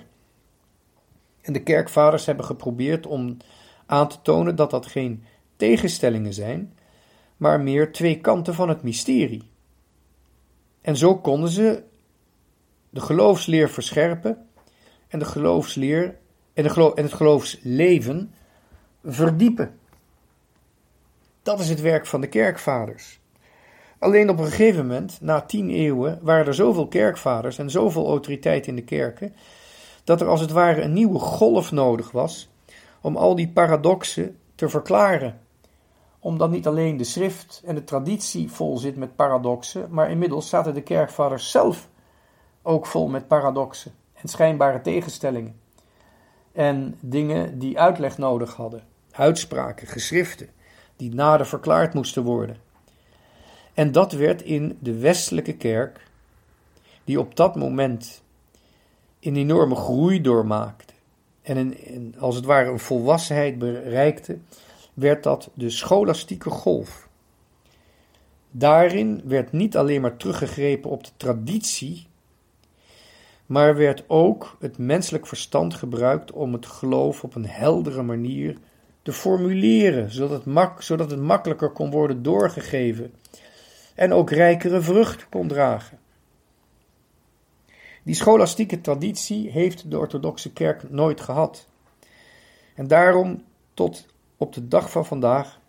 En 1.41 1.53
de 1.53 1.63
kerkvaders 1.63 2.25
hebben 2.25 2.45
geprobeerd 2.45 3.05
om 3.05 3.37
aan 3.85 4.07
te 4.07 4.21
tonen 4.21 4.55
dat 4.55 4.69
dat 4.69 4.85
geen 4.85 5.23
tegenstellingen 5.55 6.33
zijn, 6.33 6.73
maar 7.37 7.59
meer 7.59 7.91
twee 7.91 8.19
kanten 8.19 8.53
van 8.53 8.69
het 8.69 8.83
mysterie. 8.83 9.51
En 10.81 10.97
zo 10.97 11.17
konden 11.17 11.49
ze 11.49 11.83
de 12.89 13.01
geloofsleer 13.01 13.69
verscherpen 13.69 14.47
en 15.07 15.19
de 15.19 15.25
geloofsleer 15.25 16.17
en, 16.53 16.65
en 16.75 17.03
het 17.03 17.13
geloofsleven 17.13 18.33
verdiepen. 19.03 19.79
Dat 21.43 21.59
is 21.59 21.69
het 21.69 21.81
werk 21.81 22.05
van 22.05 22.21
de 22.21 22.27
kerkvaders. 22.27 23.19
Alleen 23.99 24.29
op 24.29 24.39
een 24.39 24.45
gegeven 24.45 24.87
moment, 24.87 25.17
na 25.21 25.41
tien 25.41 25.69
eeuwen, 25.69 26.19
waren 26.21 26.45
er 26.45 26.53
zoveel 26.53 26.87
kerkvaders 26.87 27.57
en 27.57 27.69
zoveel 27.69 28.07
autoriteit 28.07 28.67
in 28.67 28.75
de 28.75 28.83
kerken, 28.83 29.33
dat 30.03 30.21
er 30.21 30.27
als 30.27 30.41
het 30.41 30.51
ware 30.51 30.81
een 30.81 30.93
nieuwe 30.93 31.19
golf 31.19 31.71
nodig 31.71 32.11
was 32.11 32.49
om 33.01 33.17
al 33.17 33.35
die 33.35 33.49
paradoxen 33.49 34.37
te 34.55 34.69
verklaren. 34.69 35.39
Omdat 36.23 36.49
niet 36.49 36.67
alleen 36.67 36.97
de 36.97 37.03
schrift 37.03 37.61
en 37.65 37.75
de 37.75 37.83
traditie 37.83 38.51
vol 38.51 38.77
zit 38.77 38.95
met 38.95 39.15
paradoxen, 39.15 39.87
maar 39.89 40.09
inmiddels 40.09 40.49
zaten 40.49 40.73
de 40.73 40.81
kerkvaders 40.81 41.51
zelf 41.51 41.89
ook 42.61 42.85
vol 42.85 43.07
met 43.07 43.27
paradoxen 43.27 43.91
en 44.13 44.29
schijnbare 44.29 44.81
tegenstellingen. 44.81 45.59
En 46.51 46.97
dingen 46.99 47.59
die 47.59 47.79
uitleg 47.79 48.17
nodig 48.17 48.55
hadden, 48.55 48.83
uitspraken, 49.11 49.87
geschriften, 49.87 50.49
die 50.95 51.15
nader 51.15 51.45
verklaard 51.45 51.93
moesten 51.93 52.23
worden. 52.23 52.57
En 53.73 53.91
dat 53.91 54.11
werd 54.11 54.41
in 54.41 54.77
de 54.79 54.97
westelijke 54.97 55.53
kerk, 55.53 56.07
die 57.03 57.19
op 57.19 57.35
dat 57.35 57.55
moment 57.55 58.21
een 59.19 59.35
enorme 59.35 59.75
groei 59.75 60.21
doormaakte 60.21 60.93
en 61.41 61.57
een, 61.57 62.15
als 62.19 62.35
het 62.35 62.45
ware 62.45 62.69
een 62.69 62.79
volwassenheid 62.79 63.57
bereikte, 63.57 64.37
werd 64.93 65.23
dat 65.23 65.49
de 65.53 65.69
scholastieke 65.69 66.49
golf. 66.49 67.07
Daarin 68.51 69.21
werd 69.25 69.51
niet 69.51 69.77
alleen 69.77 70.01
maar 70.01 70.17
teruggegrepen 70.17 70.89
op 70.89 71.03
de 71.03 71.11
traditie, 71.17 72.07
maar 73.45 73.75
werd 73.75 74.03
ook 74.07 74.57
het 74.59 74.77
menselijk 74.77 75.27
verstand 75.27 75.73
gebruikt 75.73 76.31
om 76.31 76.53
het 76.53 76.65
geloof 76.65 77.23
op 77.23 77.35
een 77.35 77.47
heldere 77.47 78.01
manier 78.01 78.57
te 79.01 79.13
formuleren, 79.13 80.11
zodat 80.11 80.29
het, 80.29 80.45
mak 80.45 80.81
zodat 80.81 81.11
het 81.11 81.19
makkelijker 81.19 81.69
kon 81.69 81.91
worden 81.91 82.23
doorgegeven 82.23 83.13
en 83.95 84.13
ook 84.13 84.29
rijkere 84.29 84.81
vrucht 84.81 85.29
kon 85.29 85.47
dragen. 85.47 85.99
Die 88.03 88.15
scholastieke 88.15 88.81
traditie 88.81 89.49
heeft 89.49 89.91
de 89.91 89.97
orthodoxe 89.97 90.53
kerk 90.53 90.89
nooit 90.89 91.21
gehad. 91.21 91.67
En 92.75 92.87
daarom, 92.87 93.43
tot 93.73 94.05
op 94.37 94.53
de 94.53 94.67
dag 94.67 94.91
van 94.91 95.05
vandaag, 95.05 95.61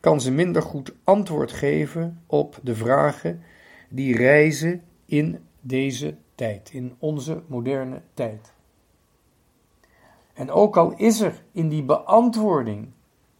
kan 0.00 0.20
ze 0.20 0.30
minder 0.30 0.62
goed 0.62 0.94
antwoord 1.04 1.52
geven 1.52 2.22
op 2.26 2.58
de 2.62 2.74
vragen 2.74 3.42
die 3.88 4.16
reizen 4.16 4.82
in 5.04 5.44
deze 5.60 6.16
tijd, 6.34 6.70
in 6.72 6.94
onze 6.98 7.42
moderne 7.46 8.02
tijd. 8.14 8.54
En 10.32 10.50
ook 10.50 10.76
al 10.76 10.92
is 10.96 11.20
er 11.20 11.42
in 11.52 11.68
die 11.68 11.82
beantwoording 11.82 12.88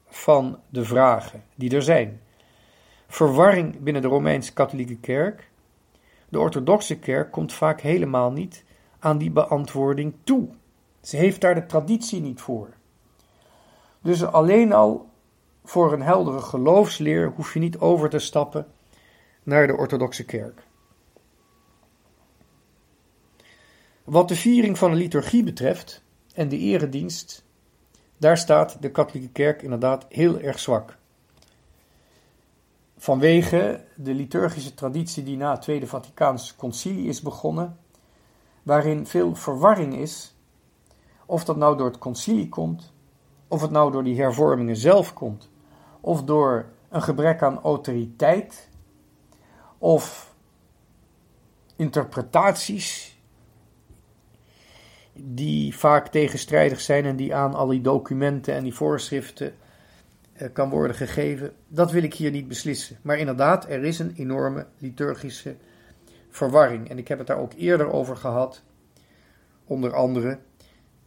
van 0.07 0.59
de 0.69 0.85
vragen 0.85 1.43
die 1.55 1.75
er 1.75 1.83
zijn, 1.83 2.21
verwarring 3.07 3.81
binnen 3.81 4.03
de 4.03 4.09
Romeins-Katholieke 4.09 4.99
Kerk, 4.99 5.51
de 6.29 6.39
orthodoxe 6.39 6.99
kerk 6.99 7.33
komt 7.33 7.53
vaak 7.53 7.81
helemaal 7.81 8.33
niet 8.33 8.65
aan 8.99 9.19
die 9.19 9.31
beantwoording 9.31 10.15
toe. 10.25 10.49
Ze 11.01 11.17
heeft 11.17 11.41
daar 11.41 11.55
de 11.55 11.67
traditie 11.67 12.21
niet 12.21 12.41
voor. 12.41 12.76
Dus 14.07 14.25
alleen 14.25 14.73
al 14.73 15.11
voor 15.65 15.93
een 15.93 16.03
heldere 16.03 16.41
geloofsleer 16.41 17.33
hoef 17.37 17.55
je 17.55 17.61
niet 17.61 17.79
over 17.79 18.09
te 18.09 18.19
stappen 18.19 18.67
naar 19.43 19.67
de 19.67 19.77
orthodoxe 19.77 20.25
kerk. 20.25 20.63
Wat 24.05 24.29
de 24.29 24.37
viering 24.37 24.79
van 24.79 24.91
de 24.91 24.97
liturgie 24.97 25.43
betreft 25.43 26.03
en 26.35 26.49
de 26.49 26.59
eredienst, 26.59 27.45
daar 28.17 28.39
staat 28.39 28.83
de 28.83 28.91
katholieke 28.91 29.33
kerk 29.33 29.63
inderdaad 29.63 30.07
heel 30.09 30.41
erg 30.41 30.59
zwak 30.59 30.97
vanwege 32.97 33.85
de 33.95 34.15
liturgische 34.15 34.75
traditie 34.75 35.23
die 35.23 35.37
na 35.37 35.51
het 35.51 35.63
Tweede 35.63 35.87
Vaticaans 35.87 36.57
Concilie 36.57 37.09
is 37.09 37.21
begonnen, 37.21 37.79
waarin 38.63 39.07
veel 39.07 39.35
verwarring 39.35 39.95
is, 39.95 40.35
of 41.27 41.45
dat 41.45 41.57
nou 41.57 41.77
door 41.77 41.87
het 41.87 41.99
concilie 41.99 42.49
komt, 42.49 42.93
of 43.49 43.61
het 43.61 43.71
nou 43.71 43.93
door 43.93 44.05
die 44.05 44.21
hervormingen 44.21 44.77
zelf 44.77 45.13
komt, 45.13 45.51
of 46.01 46.23
door 46.23 46.67
een 46.89 47.03
gebrek 47.03 47.43
aan 47.43 47.61
autoriteit, 47.63 48.69
of 49.79 50.35
interpretaties 51.77 53.19
die 55.13 55.77
vaak 55.77 56.09
tegenstrijdig 56.09 56.81
zijn 56.81 57.05
en 57.05 57.17
die 57.17 57.35
aan 57.35 57.55
al 57.55 57.67
die 57.67 57.81
documenten 57.81 58.55
en 58.55 58.63
die 58.63 58.75
voorschriften 58.75 59.55
eh, 60.33 60.49
kan 60.53 60.71
worden 60.71 60.97
gegeven, 60.97 61.53
dat 61.69 61.91
wil 61.91 62.03
ik 62.03 62.15
hier 62.15 62.31
niet 62.31 62.49
beslissen. 62.49 62.99
Maar 63.03 63.19
inderdaad, 63.19 63.69
er 63.69 63.85
is 63.85 63.99
een 63.99 64.15
enorme 64.17 64.67
liturgische 64.79 65.57
verwarring. 66.31 66.91
En 66.91 66.99
ik 66.99 67.09
heb 67.09 67.19
het 67.19 67.27
daar 67.27 67.39
ook 67.39 67.53
eerder 67.57 67.93
over 67.93 68.17
gehad, 68.17 68.63
onder 69.65 69.95
andere 69.95 70.39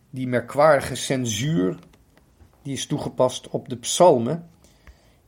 die 0.09 0.27
merkwaardige 0.27 0.95
censuur 0.95 1.79
die 2.61 2.73
is 2.73 2.87
toegepast 2.87 3.49
op 3.49 3.69
de 3.69 3.77
psalmen 3.77 4.49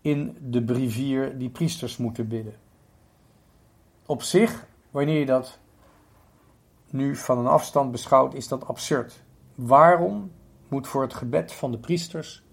in 0.01 0.37
de 0.41 0.63
brevier 0.63 1.37
die 1.37 1.49
priesters 1.49 1.97
moeten 1.97 2.27
bidden. 2.27 2.55
Op 4.05 4.23
zich, 4.23 4.67
wanneer 4.91 5.19
je 5.19 5.25
dat 5.25 5.59
nu 6.89 7.15
van 7.15 7.37
een 7.37 7.47
afstand 7.47 7.91
beschouwt, 7.91 8.33
is 8.33 8.47
dat 8.47 8.67
absurd. 8.67 9.23
Waarom 9.55 10.31
moet 10.67 10.87
voor 10.87 11.01
het 11.01 11.13
gebed 11.13 11.51
van 11.51 11.71
de 11.71 11.77
priesters 11.77 12.43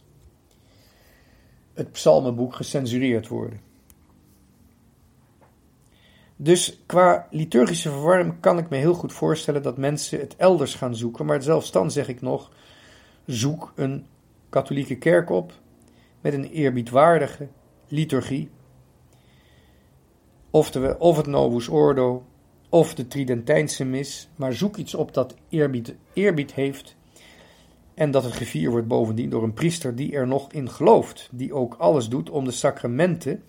het 1.74 1.92
psalmenboek 1.92 2.54
gecensureerd 2.54 3.28
worden. 3.28 3.60
Dus 6.36 6.82
qua 6.86 7.26
liturgische 7.30 7.90
verwarring 7.90 8.40
kan 8.40 8.58
ik 8.58 8.68
me 8.68 8.76
heel 8.76 8.94
goed 8.94 9.12
voorstellen 9.12 9.62
dat 9.62 9.76
mensen 9.76 10.20
het 10.20 10.36
elders 10.36 10.74
gaan 10.74 10.96
zoeken. 10.96 11.26
Maar 11.26 11.42
zelfs 11.42 11.70
dan 11.70 11.90
zeg 11.90 12.08
ik 12.08 12.20
nog: 12.20 12.50
zoek 13.26 13.72
een 13.74 14.06
katholieke 14.48 14.96
kerk 14.96 15.30
op 15.30 15.52
met 16.20 16.32
een 16.32 16.50
eerbiedwaardige 16.50 17.48
liturgie. 17.88 18.50
Of, 20.50 20.76
of 20.98 21.16
het 21.16 21.26
Novus 21.26 21.68
Ordo 21.68 22.24
of 22.68 22.94
de 22.94 23.06
Tridentijnse 23.06 23.84
mis, 23.84 24.28
maar 24.36 24.52
zoek 24.52 24.76
iets 24.76 24.94
op 24.94 25.14
dat 25.14 25.34
eerbied, 25.48 25.94
eerbied 26.12 26.52
heeft 26.52 26.96
en 27.94 28.10
dat 28.10 28.24
het 28.24 28.32
gevierd 28.32 28.70
wordt 28.70 28.86
bovendien 28.86 29.30
door 29.30 29.42
een 29.42 29.54
priester 29.54 29.94
die 29.94 30.12
er 30.12 30.26
nog 30.26 30.52
in 30.52 30.70
gelooft, 30.70 31.28
die 31.32 31.52
ook 31.52 31.74
alles 31.74 32.08
doet 32.08 32.30
om 32.30 32.44
de 32.44 32.50
sacramenten 32.50 33.42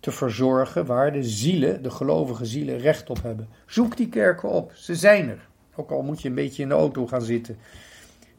te 0.00 0.10
verzorgen 0.10 0.86
waar 0.86 1.12
de 1.12 1.22
zielen, 1.22 1.82
de 1.82 1.90
gelovige 1.90 2.44
zielen, 2.44 2.78
recht 2.78 3.10
op 3.10 3.22
hebben. 3.22 3.48
Zoek 3.66 3.96
die 3.96 4.08
kerken 4.08 4.48
op, 4.48 4.72
ze 4.74 4.94
zijn 4.94 5.28
er. 5.28 5.48
Ook 5.76 5.90
al 5.90 6.02
moet 6.02 6.22
je 6.22 6.28
een 6.28 6.34
beetje 6.34 6.62
in 6.62 6.68
de 6.68 6.74
auto 6.74 7.06
gaan 7.06 7.22
zitten. 7.22 7.56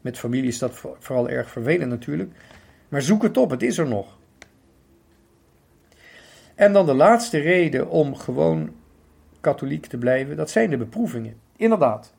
Met 0.02 0.18
familie 0.18 0.48
is 0.48 0.58
dat 0.58 0.82
vooral 0.98 1.28
erg 1.28 1.50
vervelend 1.50 1.90
natuurlijk. 1.90 2.32
Maar 2.88 3.02
zoek 3.02 3.22
het 3.22 3.36
op, 3.36 3.50
het 3.50 3.62
is 3.62 3.78
er 3.78 3.88
nog. 3.88 4.18
En 6.54 6.72
dan 6.72 6.86
de 6.86 6.94
laatste 6.94 7.38
reden 7.38 7.88
om 7.88 8.16
gewoon 8.16 8.74
katholiek 9.40 9.86
te 9.86 9.98
blijven, 9.98 10.36
dat 10.36 10.50
zijn 10.50 10.70
de 10.70 10.76
beproevingen. 10.76 11.40
Inderdaad, 11.56 12.14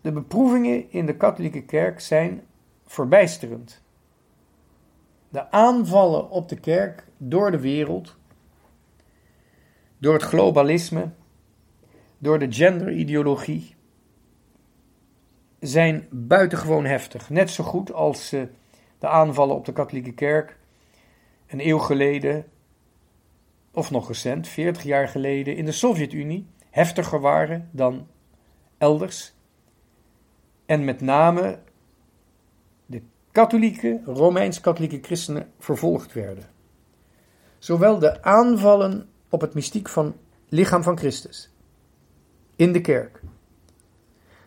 de 0.00 0.12
beproevingen 0.12 0.90
in 0.92 1.06
de 1.06 1.16
katholieke 1.16 1.62
kerk 1.62 2.00
zijn 2.00 2.42
verbijsterend. 2.86 3.82
De 5.28 5.50
aanvallen 5.50 6.30
op 6.30 6.48
de 6.48 6.60
kerk 6.60 7.04
door 7.16 7.50
de 7.50 7.60
wereld, 7.60 8.16
door 9.98 10.12
het 10.12 10.22
globalisme, 10.22 11.10
door 12.18 12.38
de 12.38 12.52
genderideologie, 12.52 13.74
zijn 15.60 16.06
buitengewoon 16.10 16.84
heftig. 16.84 17.30
Net 17.30 17.50
zo 17.50 17.64
goed 17.64 17.92
als 17.92 18.32
uh, 18.32 18.42
de 18.98 19.08
aanvallen 19.08 19.56
op 19.56 19.64
de 19.64 19.72
katholieke 19.72 20.12
kerk 20.12 20.58
een 21.46 21.66
eeuw 21.66 21.78
geleden, 21.78 22.46
of 23.72 23.90
nog 23.90 24.08
recent, 24.08 24.48
40 24.48 24.82
jaar 24.82 25.08
geleden, 25.08 25.56
in 25.56 25.64
de 25.64 25.72
Sovjet-Unie 25.72 26.46
heftiger 26.70 27.20
waren 27.20 27.68
dan 27.72 28.06
elders. 28.78 29.32
En 30.66 30.84
met 30.84 31.00
name 31.00 31.58
de 32.86 33.02
katholieke, 33.32 34.00
Romeins-katholieke 34.04 34.98
christenen 35.02 35.52
vervolgd 35.58 36.12
werden. 36.12 36.44
Zowel 37.58 37.98
de 37.98 38.22
aanvallen 38.22 39.08
op 39.28 39.40
het 39.40 39.54
mystiek 39.54 39.88
van 39.88 40.16
lichaam 40.48 40.82
van 40.82 40.98
Christus 40.98 41.50
in 42.56 42.72
de 42.72 42.80
kerk. 42.80 43.20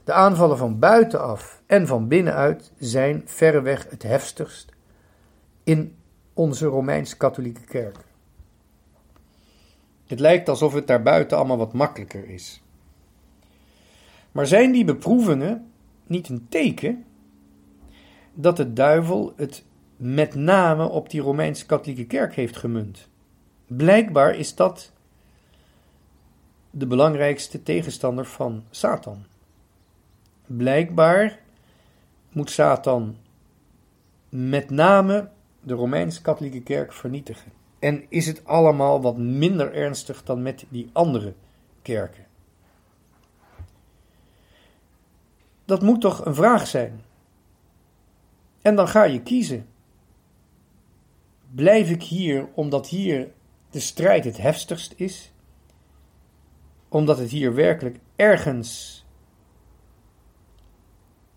De 0.03 0.13
aanvallen 0.13 0.57
van 0.57 0.79
buitenaf 0.79 1.61
en 1.65 1.87
van 1.87 2.07
binnenuit 2.07 2.71
zijn 2.77 3.21
verreweg 3.25 3.89
het 3.89 4.03
heftigst 4.03 4.71
in 5.63 5.95
onze 6.33 6.65
Romeins-katholieke 6.65 7.65
kerk. 7.65 7.97
Het 10.07 10.19
lijkt 10.19 10.49
alsof 10.49 10.73
het 10.73 10.87
daarbuiten 10.87 11.37
allemaal 11.37 11.57
wat 11.57 11.73
makkelijker 11.73 12.29
is. 12.29 12.61
Maar 14.31 14.47
zijn 14.47 14.71
die 14.71 14.85
beproevingen 14.85 15.71
niet 16.07 16.29
een 16.29 16.45
teken 16.49 17.05
dat 18.33 18.57
de 18.57 18.73
duivel 18.73 19.33
het 19.35 19.63
met 19.97 20.35
name 20.35 20.89
op 20.89 21.09
die 21.09 21.21
Romeins-katholieke 21.21 22.05
kerk 22.05 22.35
heeft 22.35 22.57
gemunt? 22.57 23.07
Blijkbaar 23.67 24.35
is 24.35 24.55
dat 24.55 24.91
de 26.69 26.87
belangrijkste 26.87 27.63
tegenstander 27.63 28.25
van 28.25 28.63
Satan. 28.69 29.25
Blijkbaar 30.45 31.39
moet 32.31 32.49
Satan 32.49 33.17
met 34.29 34.69
name 34.69 35.29
de 35.61 35.73
Romeins-katholieke 35.73 36.61
kerk 36.61 36.93
vernietigen. 36.93 37.51
En 37.79 38.05
is 38.09 38.25
het 38.25 38.45
allemaal 38.45 39.01
wat 39.01 39.17
minder 39.17 39.73
ernstig 39.73 40.23
dan 40.23 40.41
met 40.41 40.65
die 40.69 40.89
andere 40.93 41.33
kerken? 41.81 42.25
Dat 45.65 45.81
moet 45.81 46.01
toch 46.01 46.25
een 46.25 46.35
vraag 46.35 46.67
zijn? 46.67 47.01
En 48.61 48.75
dan 48.75 48.87
ga 48.87 49.03
je 49.03 49.21
kiezen. 49.21 49.67
Blijf 51.51 51.89
ik 51.89 52.03
hier 52.03 52.47
omdat 52.53 52.87
hier 52.87 53.31
de 53.69 53.79
strijd 53.79 54.25
het 54.25 54.37
heftigst 54.37 54.93
is? 54.95 55.31
Omdat 56.89 57.17
het 57.17 57.29
hier 57.29 57.53
werkelijk 57.53 57.99
ergens 58.15 59.02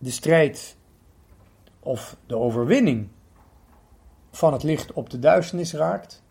de 0.07 0.13
strijd 0.13 0.77
of 1.81 2.17
de 2.27 2.37
overwinning 2.37 3.09
van 4.31 4.53
het 4.53 4.63
licht 4.63 4.93
op 4.93 5.11
de 5.11 5.19
duisternis 5.19 5.73
raakt? 5.73 6.23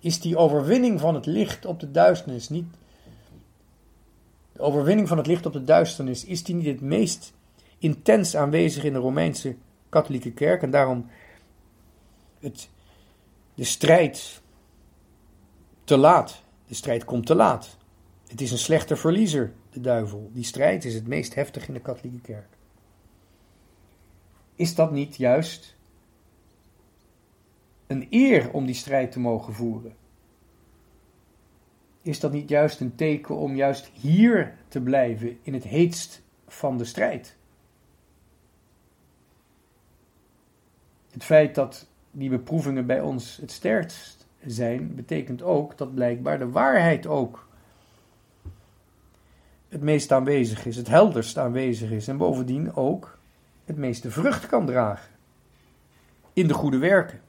Is 0.00 0.20
die 0.20 0.36
overwinning 0.36 1.00
van 1.00 1.14
het 1.14 1.26
licht 1.26 1.64
op 1.64 1.80
de 1.80 1.90
duisternis 1.90 2.48
niet. 2.48 2.66
De 4.52 4.60
overwinning 4.60 5.08
van 5.08 5.16
het 5.16 5.26
licht 5.26 5.46
op 5.46 5.52
de 5.52 5.64
duisternis, 5.64 6.24
is 6.24 6.44
die 6.44 6.54
niet 6.54 6.66
het 6.66 6.80
meest 6.80 7.32
intens 7.78 8.36
aanwezig 8.36 8.84
in 8.84 8.92
de 8.92 8.98
Romeinse 8.98 9.56
katholieke 9.88 10.32
kerk? 10.32 10.62
En 10.62 10.70
daarom 10.70 11.06
het, 12.40 12.68
de 13.54 13.64
strijd 13.64 14.42
te 15.84 15.96
laat. 15.96 16.42
De 16.66 16.74
strijd 16.74 17.04
komt 17.04 17.26
te 17.26 17.34
laat. 17.34 17.76
Het 18.26 18.40
is 18.40 18.50
een 18.50 18.58
slechte 18.58 18.96
verliezer, 18.96 19.52
de 19.70 19.80
duivel. 19.80 20.30
Die 20.32 20.44
strijd 20.44 20.84
is 20.84 20.94
het 20.94 21.06
meest 21.06 21.34
heftig 21.34 21.68
in 21.68 21.74
de 21.74 21.80
katholieke 21.80 22.20
kerk. 22.20 22.56
Is 24.56 24.74
dat 24.74 24.92
niet 24.92 25.16
juist 25.16 25.76
een 27.86 28.06
eer 28.10 28.52
om 28.52 28.66
die 28.66 28.74
strijd 28.74 29.12
te 29.12 29.20
mogen 29.20 29.54
voeren? 29.54 29.94
Is 32.02 32.20
dat 32.20 32.32
niet 32.32 32.48
juist 32.48 32.80
een 32.80 32.94
teken 32.94 33.36
om 33.36 33.56
juist 33.56 33.90
hier 33.92 34.54
te 34.68 34.80
blijven 34.80 35.38
in 35.42 35.54
het 35.54 35.64
heetst 35.64 36.22
van 36.46 36.78
de 36.78 36.84
strijd? 36.84 37.36
Het 41.10 41.24
feit 41.24 41.54
dat 41.54 41.86
die 42.10 42.30
beproevingen 42.30 42.86
bij 42.86 43.00
ons 43.00 43.36
het 43.36 43.50
sterkst 43.50 44.26
zijn, 44.46 44.94
betekent 44.94 45.42
ook 45.42 45.78
dat 45.78 45.94
blijkbaar 45.94 46.38
de 46.38 46.50
waarheid 46.50 47.06
ook 47.06 47.48
het 49.68 49.82
meest 49.82 50.12
aanwezig 50.12 50.66
is, 50.66 50.76
het 50.76 50.88
helderst 50.88 51.38
aanwezig 51.38 51.90
is 51.90 52.08
en 52.08 52.16
bovendien 52.16 52.74
ook 52.74 53.15
het 53.66 53.76
meeste 53.76 54.10
vrucht 54.10 54.46
kan 54.46 54.66
dragen 54.66 55.14
in 56.32 56.46
de 56.46 56.54
goede 56.54 56.78
werken. 56.78 57.20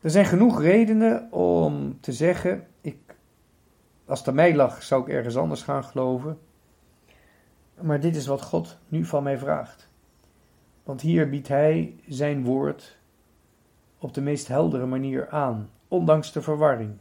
Er 0.00 0.10
zijn 0.10 0.24
genoeg 0.24 0.60
redenen 0.60 1.32
om 1.32 2.00
te 2.00 2.12
zeggen: 2.12 2.66
ik, 2.80 3.16
als 4.04 4.18
het 4.18 4.28
aan 4.28 4.34
mij 4.34 4.54
lag, 4.54 4.82
zou 4.82 5.02
ik 5.02 5.08
ergens 5.08 5.36
anders 5.36 5.62
gaan 5.62 5.84
geloven. 5.84 6.38
Maar 7.80 8.00
dit 8.00 8.16
is 8.16 8.26
wat 8.26 8.42
God 8.42 8.78
nu 8.88 9.04
van 9.04 9.22
mij 9.22 9.38
vraagt. 9.38 9.88
Want 10.82 11.00
hier 11.00 11.28
biedt 11.28 11.48
Hij 11.48 11.96
zijn 12.08 12.44
woord 12.44 12.98
op 13.98 14.14
de 14.14 14.20
meest 14.20 14.48
heldere 14.48 14.86
manier 14.86 15.28
aan, 15.28 15.70
ondanks 15.88 16.32
de 16.32 16.42
verwarring. 16.42 16.96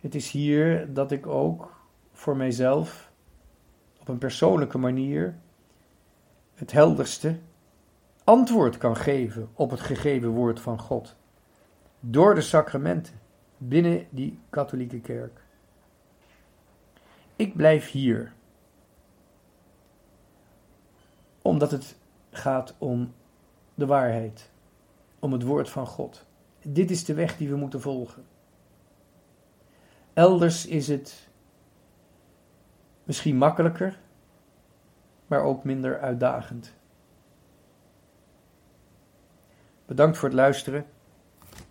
Het 0.00 0.14
is 0.14 0.30
hier 0.30 0.92
dat 0.92 1.10
ik 1.10 1.26
ook 1.26 1.80
voor 2.12 2.36
mijzelf 2.36 3.10
op 4.06 4.12
een 4.12 4.18
persoonlijke 4.18 4.78
manier 4.78 5.38
het 6.54 6.72
helderste 6.72 7.38
antwoord 8.24 8.78
kan 8.78 8.96
geven 8.96 9.48
op 9.52 9.70
het 9.70 9.80
gegeven 9.80 10.28
woord 10.28 10.60
van 10.60 10.78
God 10.78 11.16
door 12.00 12.34
de 12.34 12.40
sacramenten 12.40 13.20
binnen 13.56 14.06
die 14.10 14.38
katholieke 14.50 15.00
kerk. 15.00 15.40
Ik 17.36 17.56
blijf 17.56 17.90
hier, 17.90 18.32
omdat 21.42 21.70
het 21.70 21.96
gaat 22.30 22.74
om 22.78 23.14
de 23.74 23.86
waarheid, 23.86 24.50
om 25.18 25.32
het 25.32 25.42
woord 25.42 25.70
van 25.70 25.86
God. 25.86 26.26
Dit 26.62 26.90
is 26.90 27.04
de 27.04 27.14
weg 27.14 27.36
die 27.36 27.48
we 27.48 27.56
moeten 27.56 27.80
volgen. 27.80 28.24
Elders 30.12 30.66
is 30.66 30.88
het 30.88 31.25
misschien 33.06 33.36
makkelijker, 33.36 33.98
maar 35.26 35.40
ook 35.42 35.64
minder 35.64 36.00
uitdagend. 36.00 36.74
Bedankt 39.86 40.16
voor 40.18 40.28
het 40.28 40.36
luisteren 40.36 40.86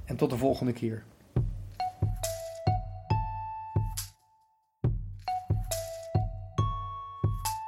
en 0.05 0.15
tot 0.15 0.29
de 0.29 0.37
volgende 0.37 0.73
keer. 0.73 1.03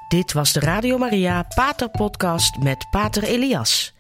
Dit 0.08 0.34
was 0.34 0.54
de 0.54 0.60
Radio 0.60 0.98
Maria 0.98 1.46
Pater 1.56 1.90
Podcast 1.90 2.58
met 2.58 2.88
Pater 2.90 3.24
Elias. 3.24 3.96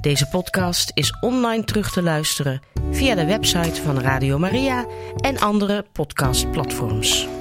Deze 0.00 0.28
podcast 0.28 0.90
is 0.94 1.18
online 1.20 1.64
terug 1.64 1.92
te 1.92 2.02
luisteren 2.02 2.60
via 2.90 3.14
de 3.14 3.26
website 3.26 3.82
van 3.82 4.00
Radio 4.00 4.38
Maria 4.38 4.86
en 5.20 5.38
andere 5.38 5.84
podcastplatforms. 5.92 7.33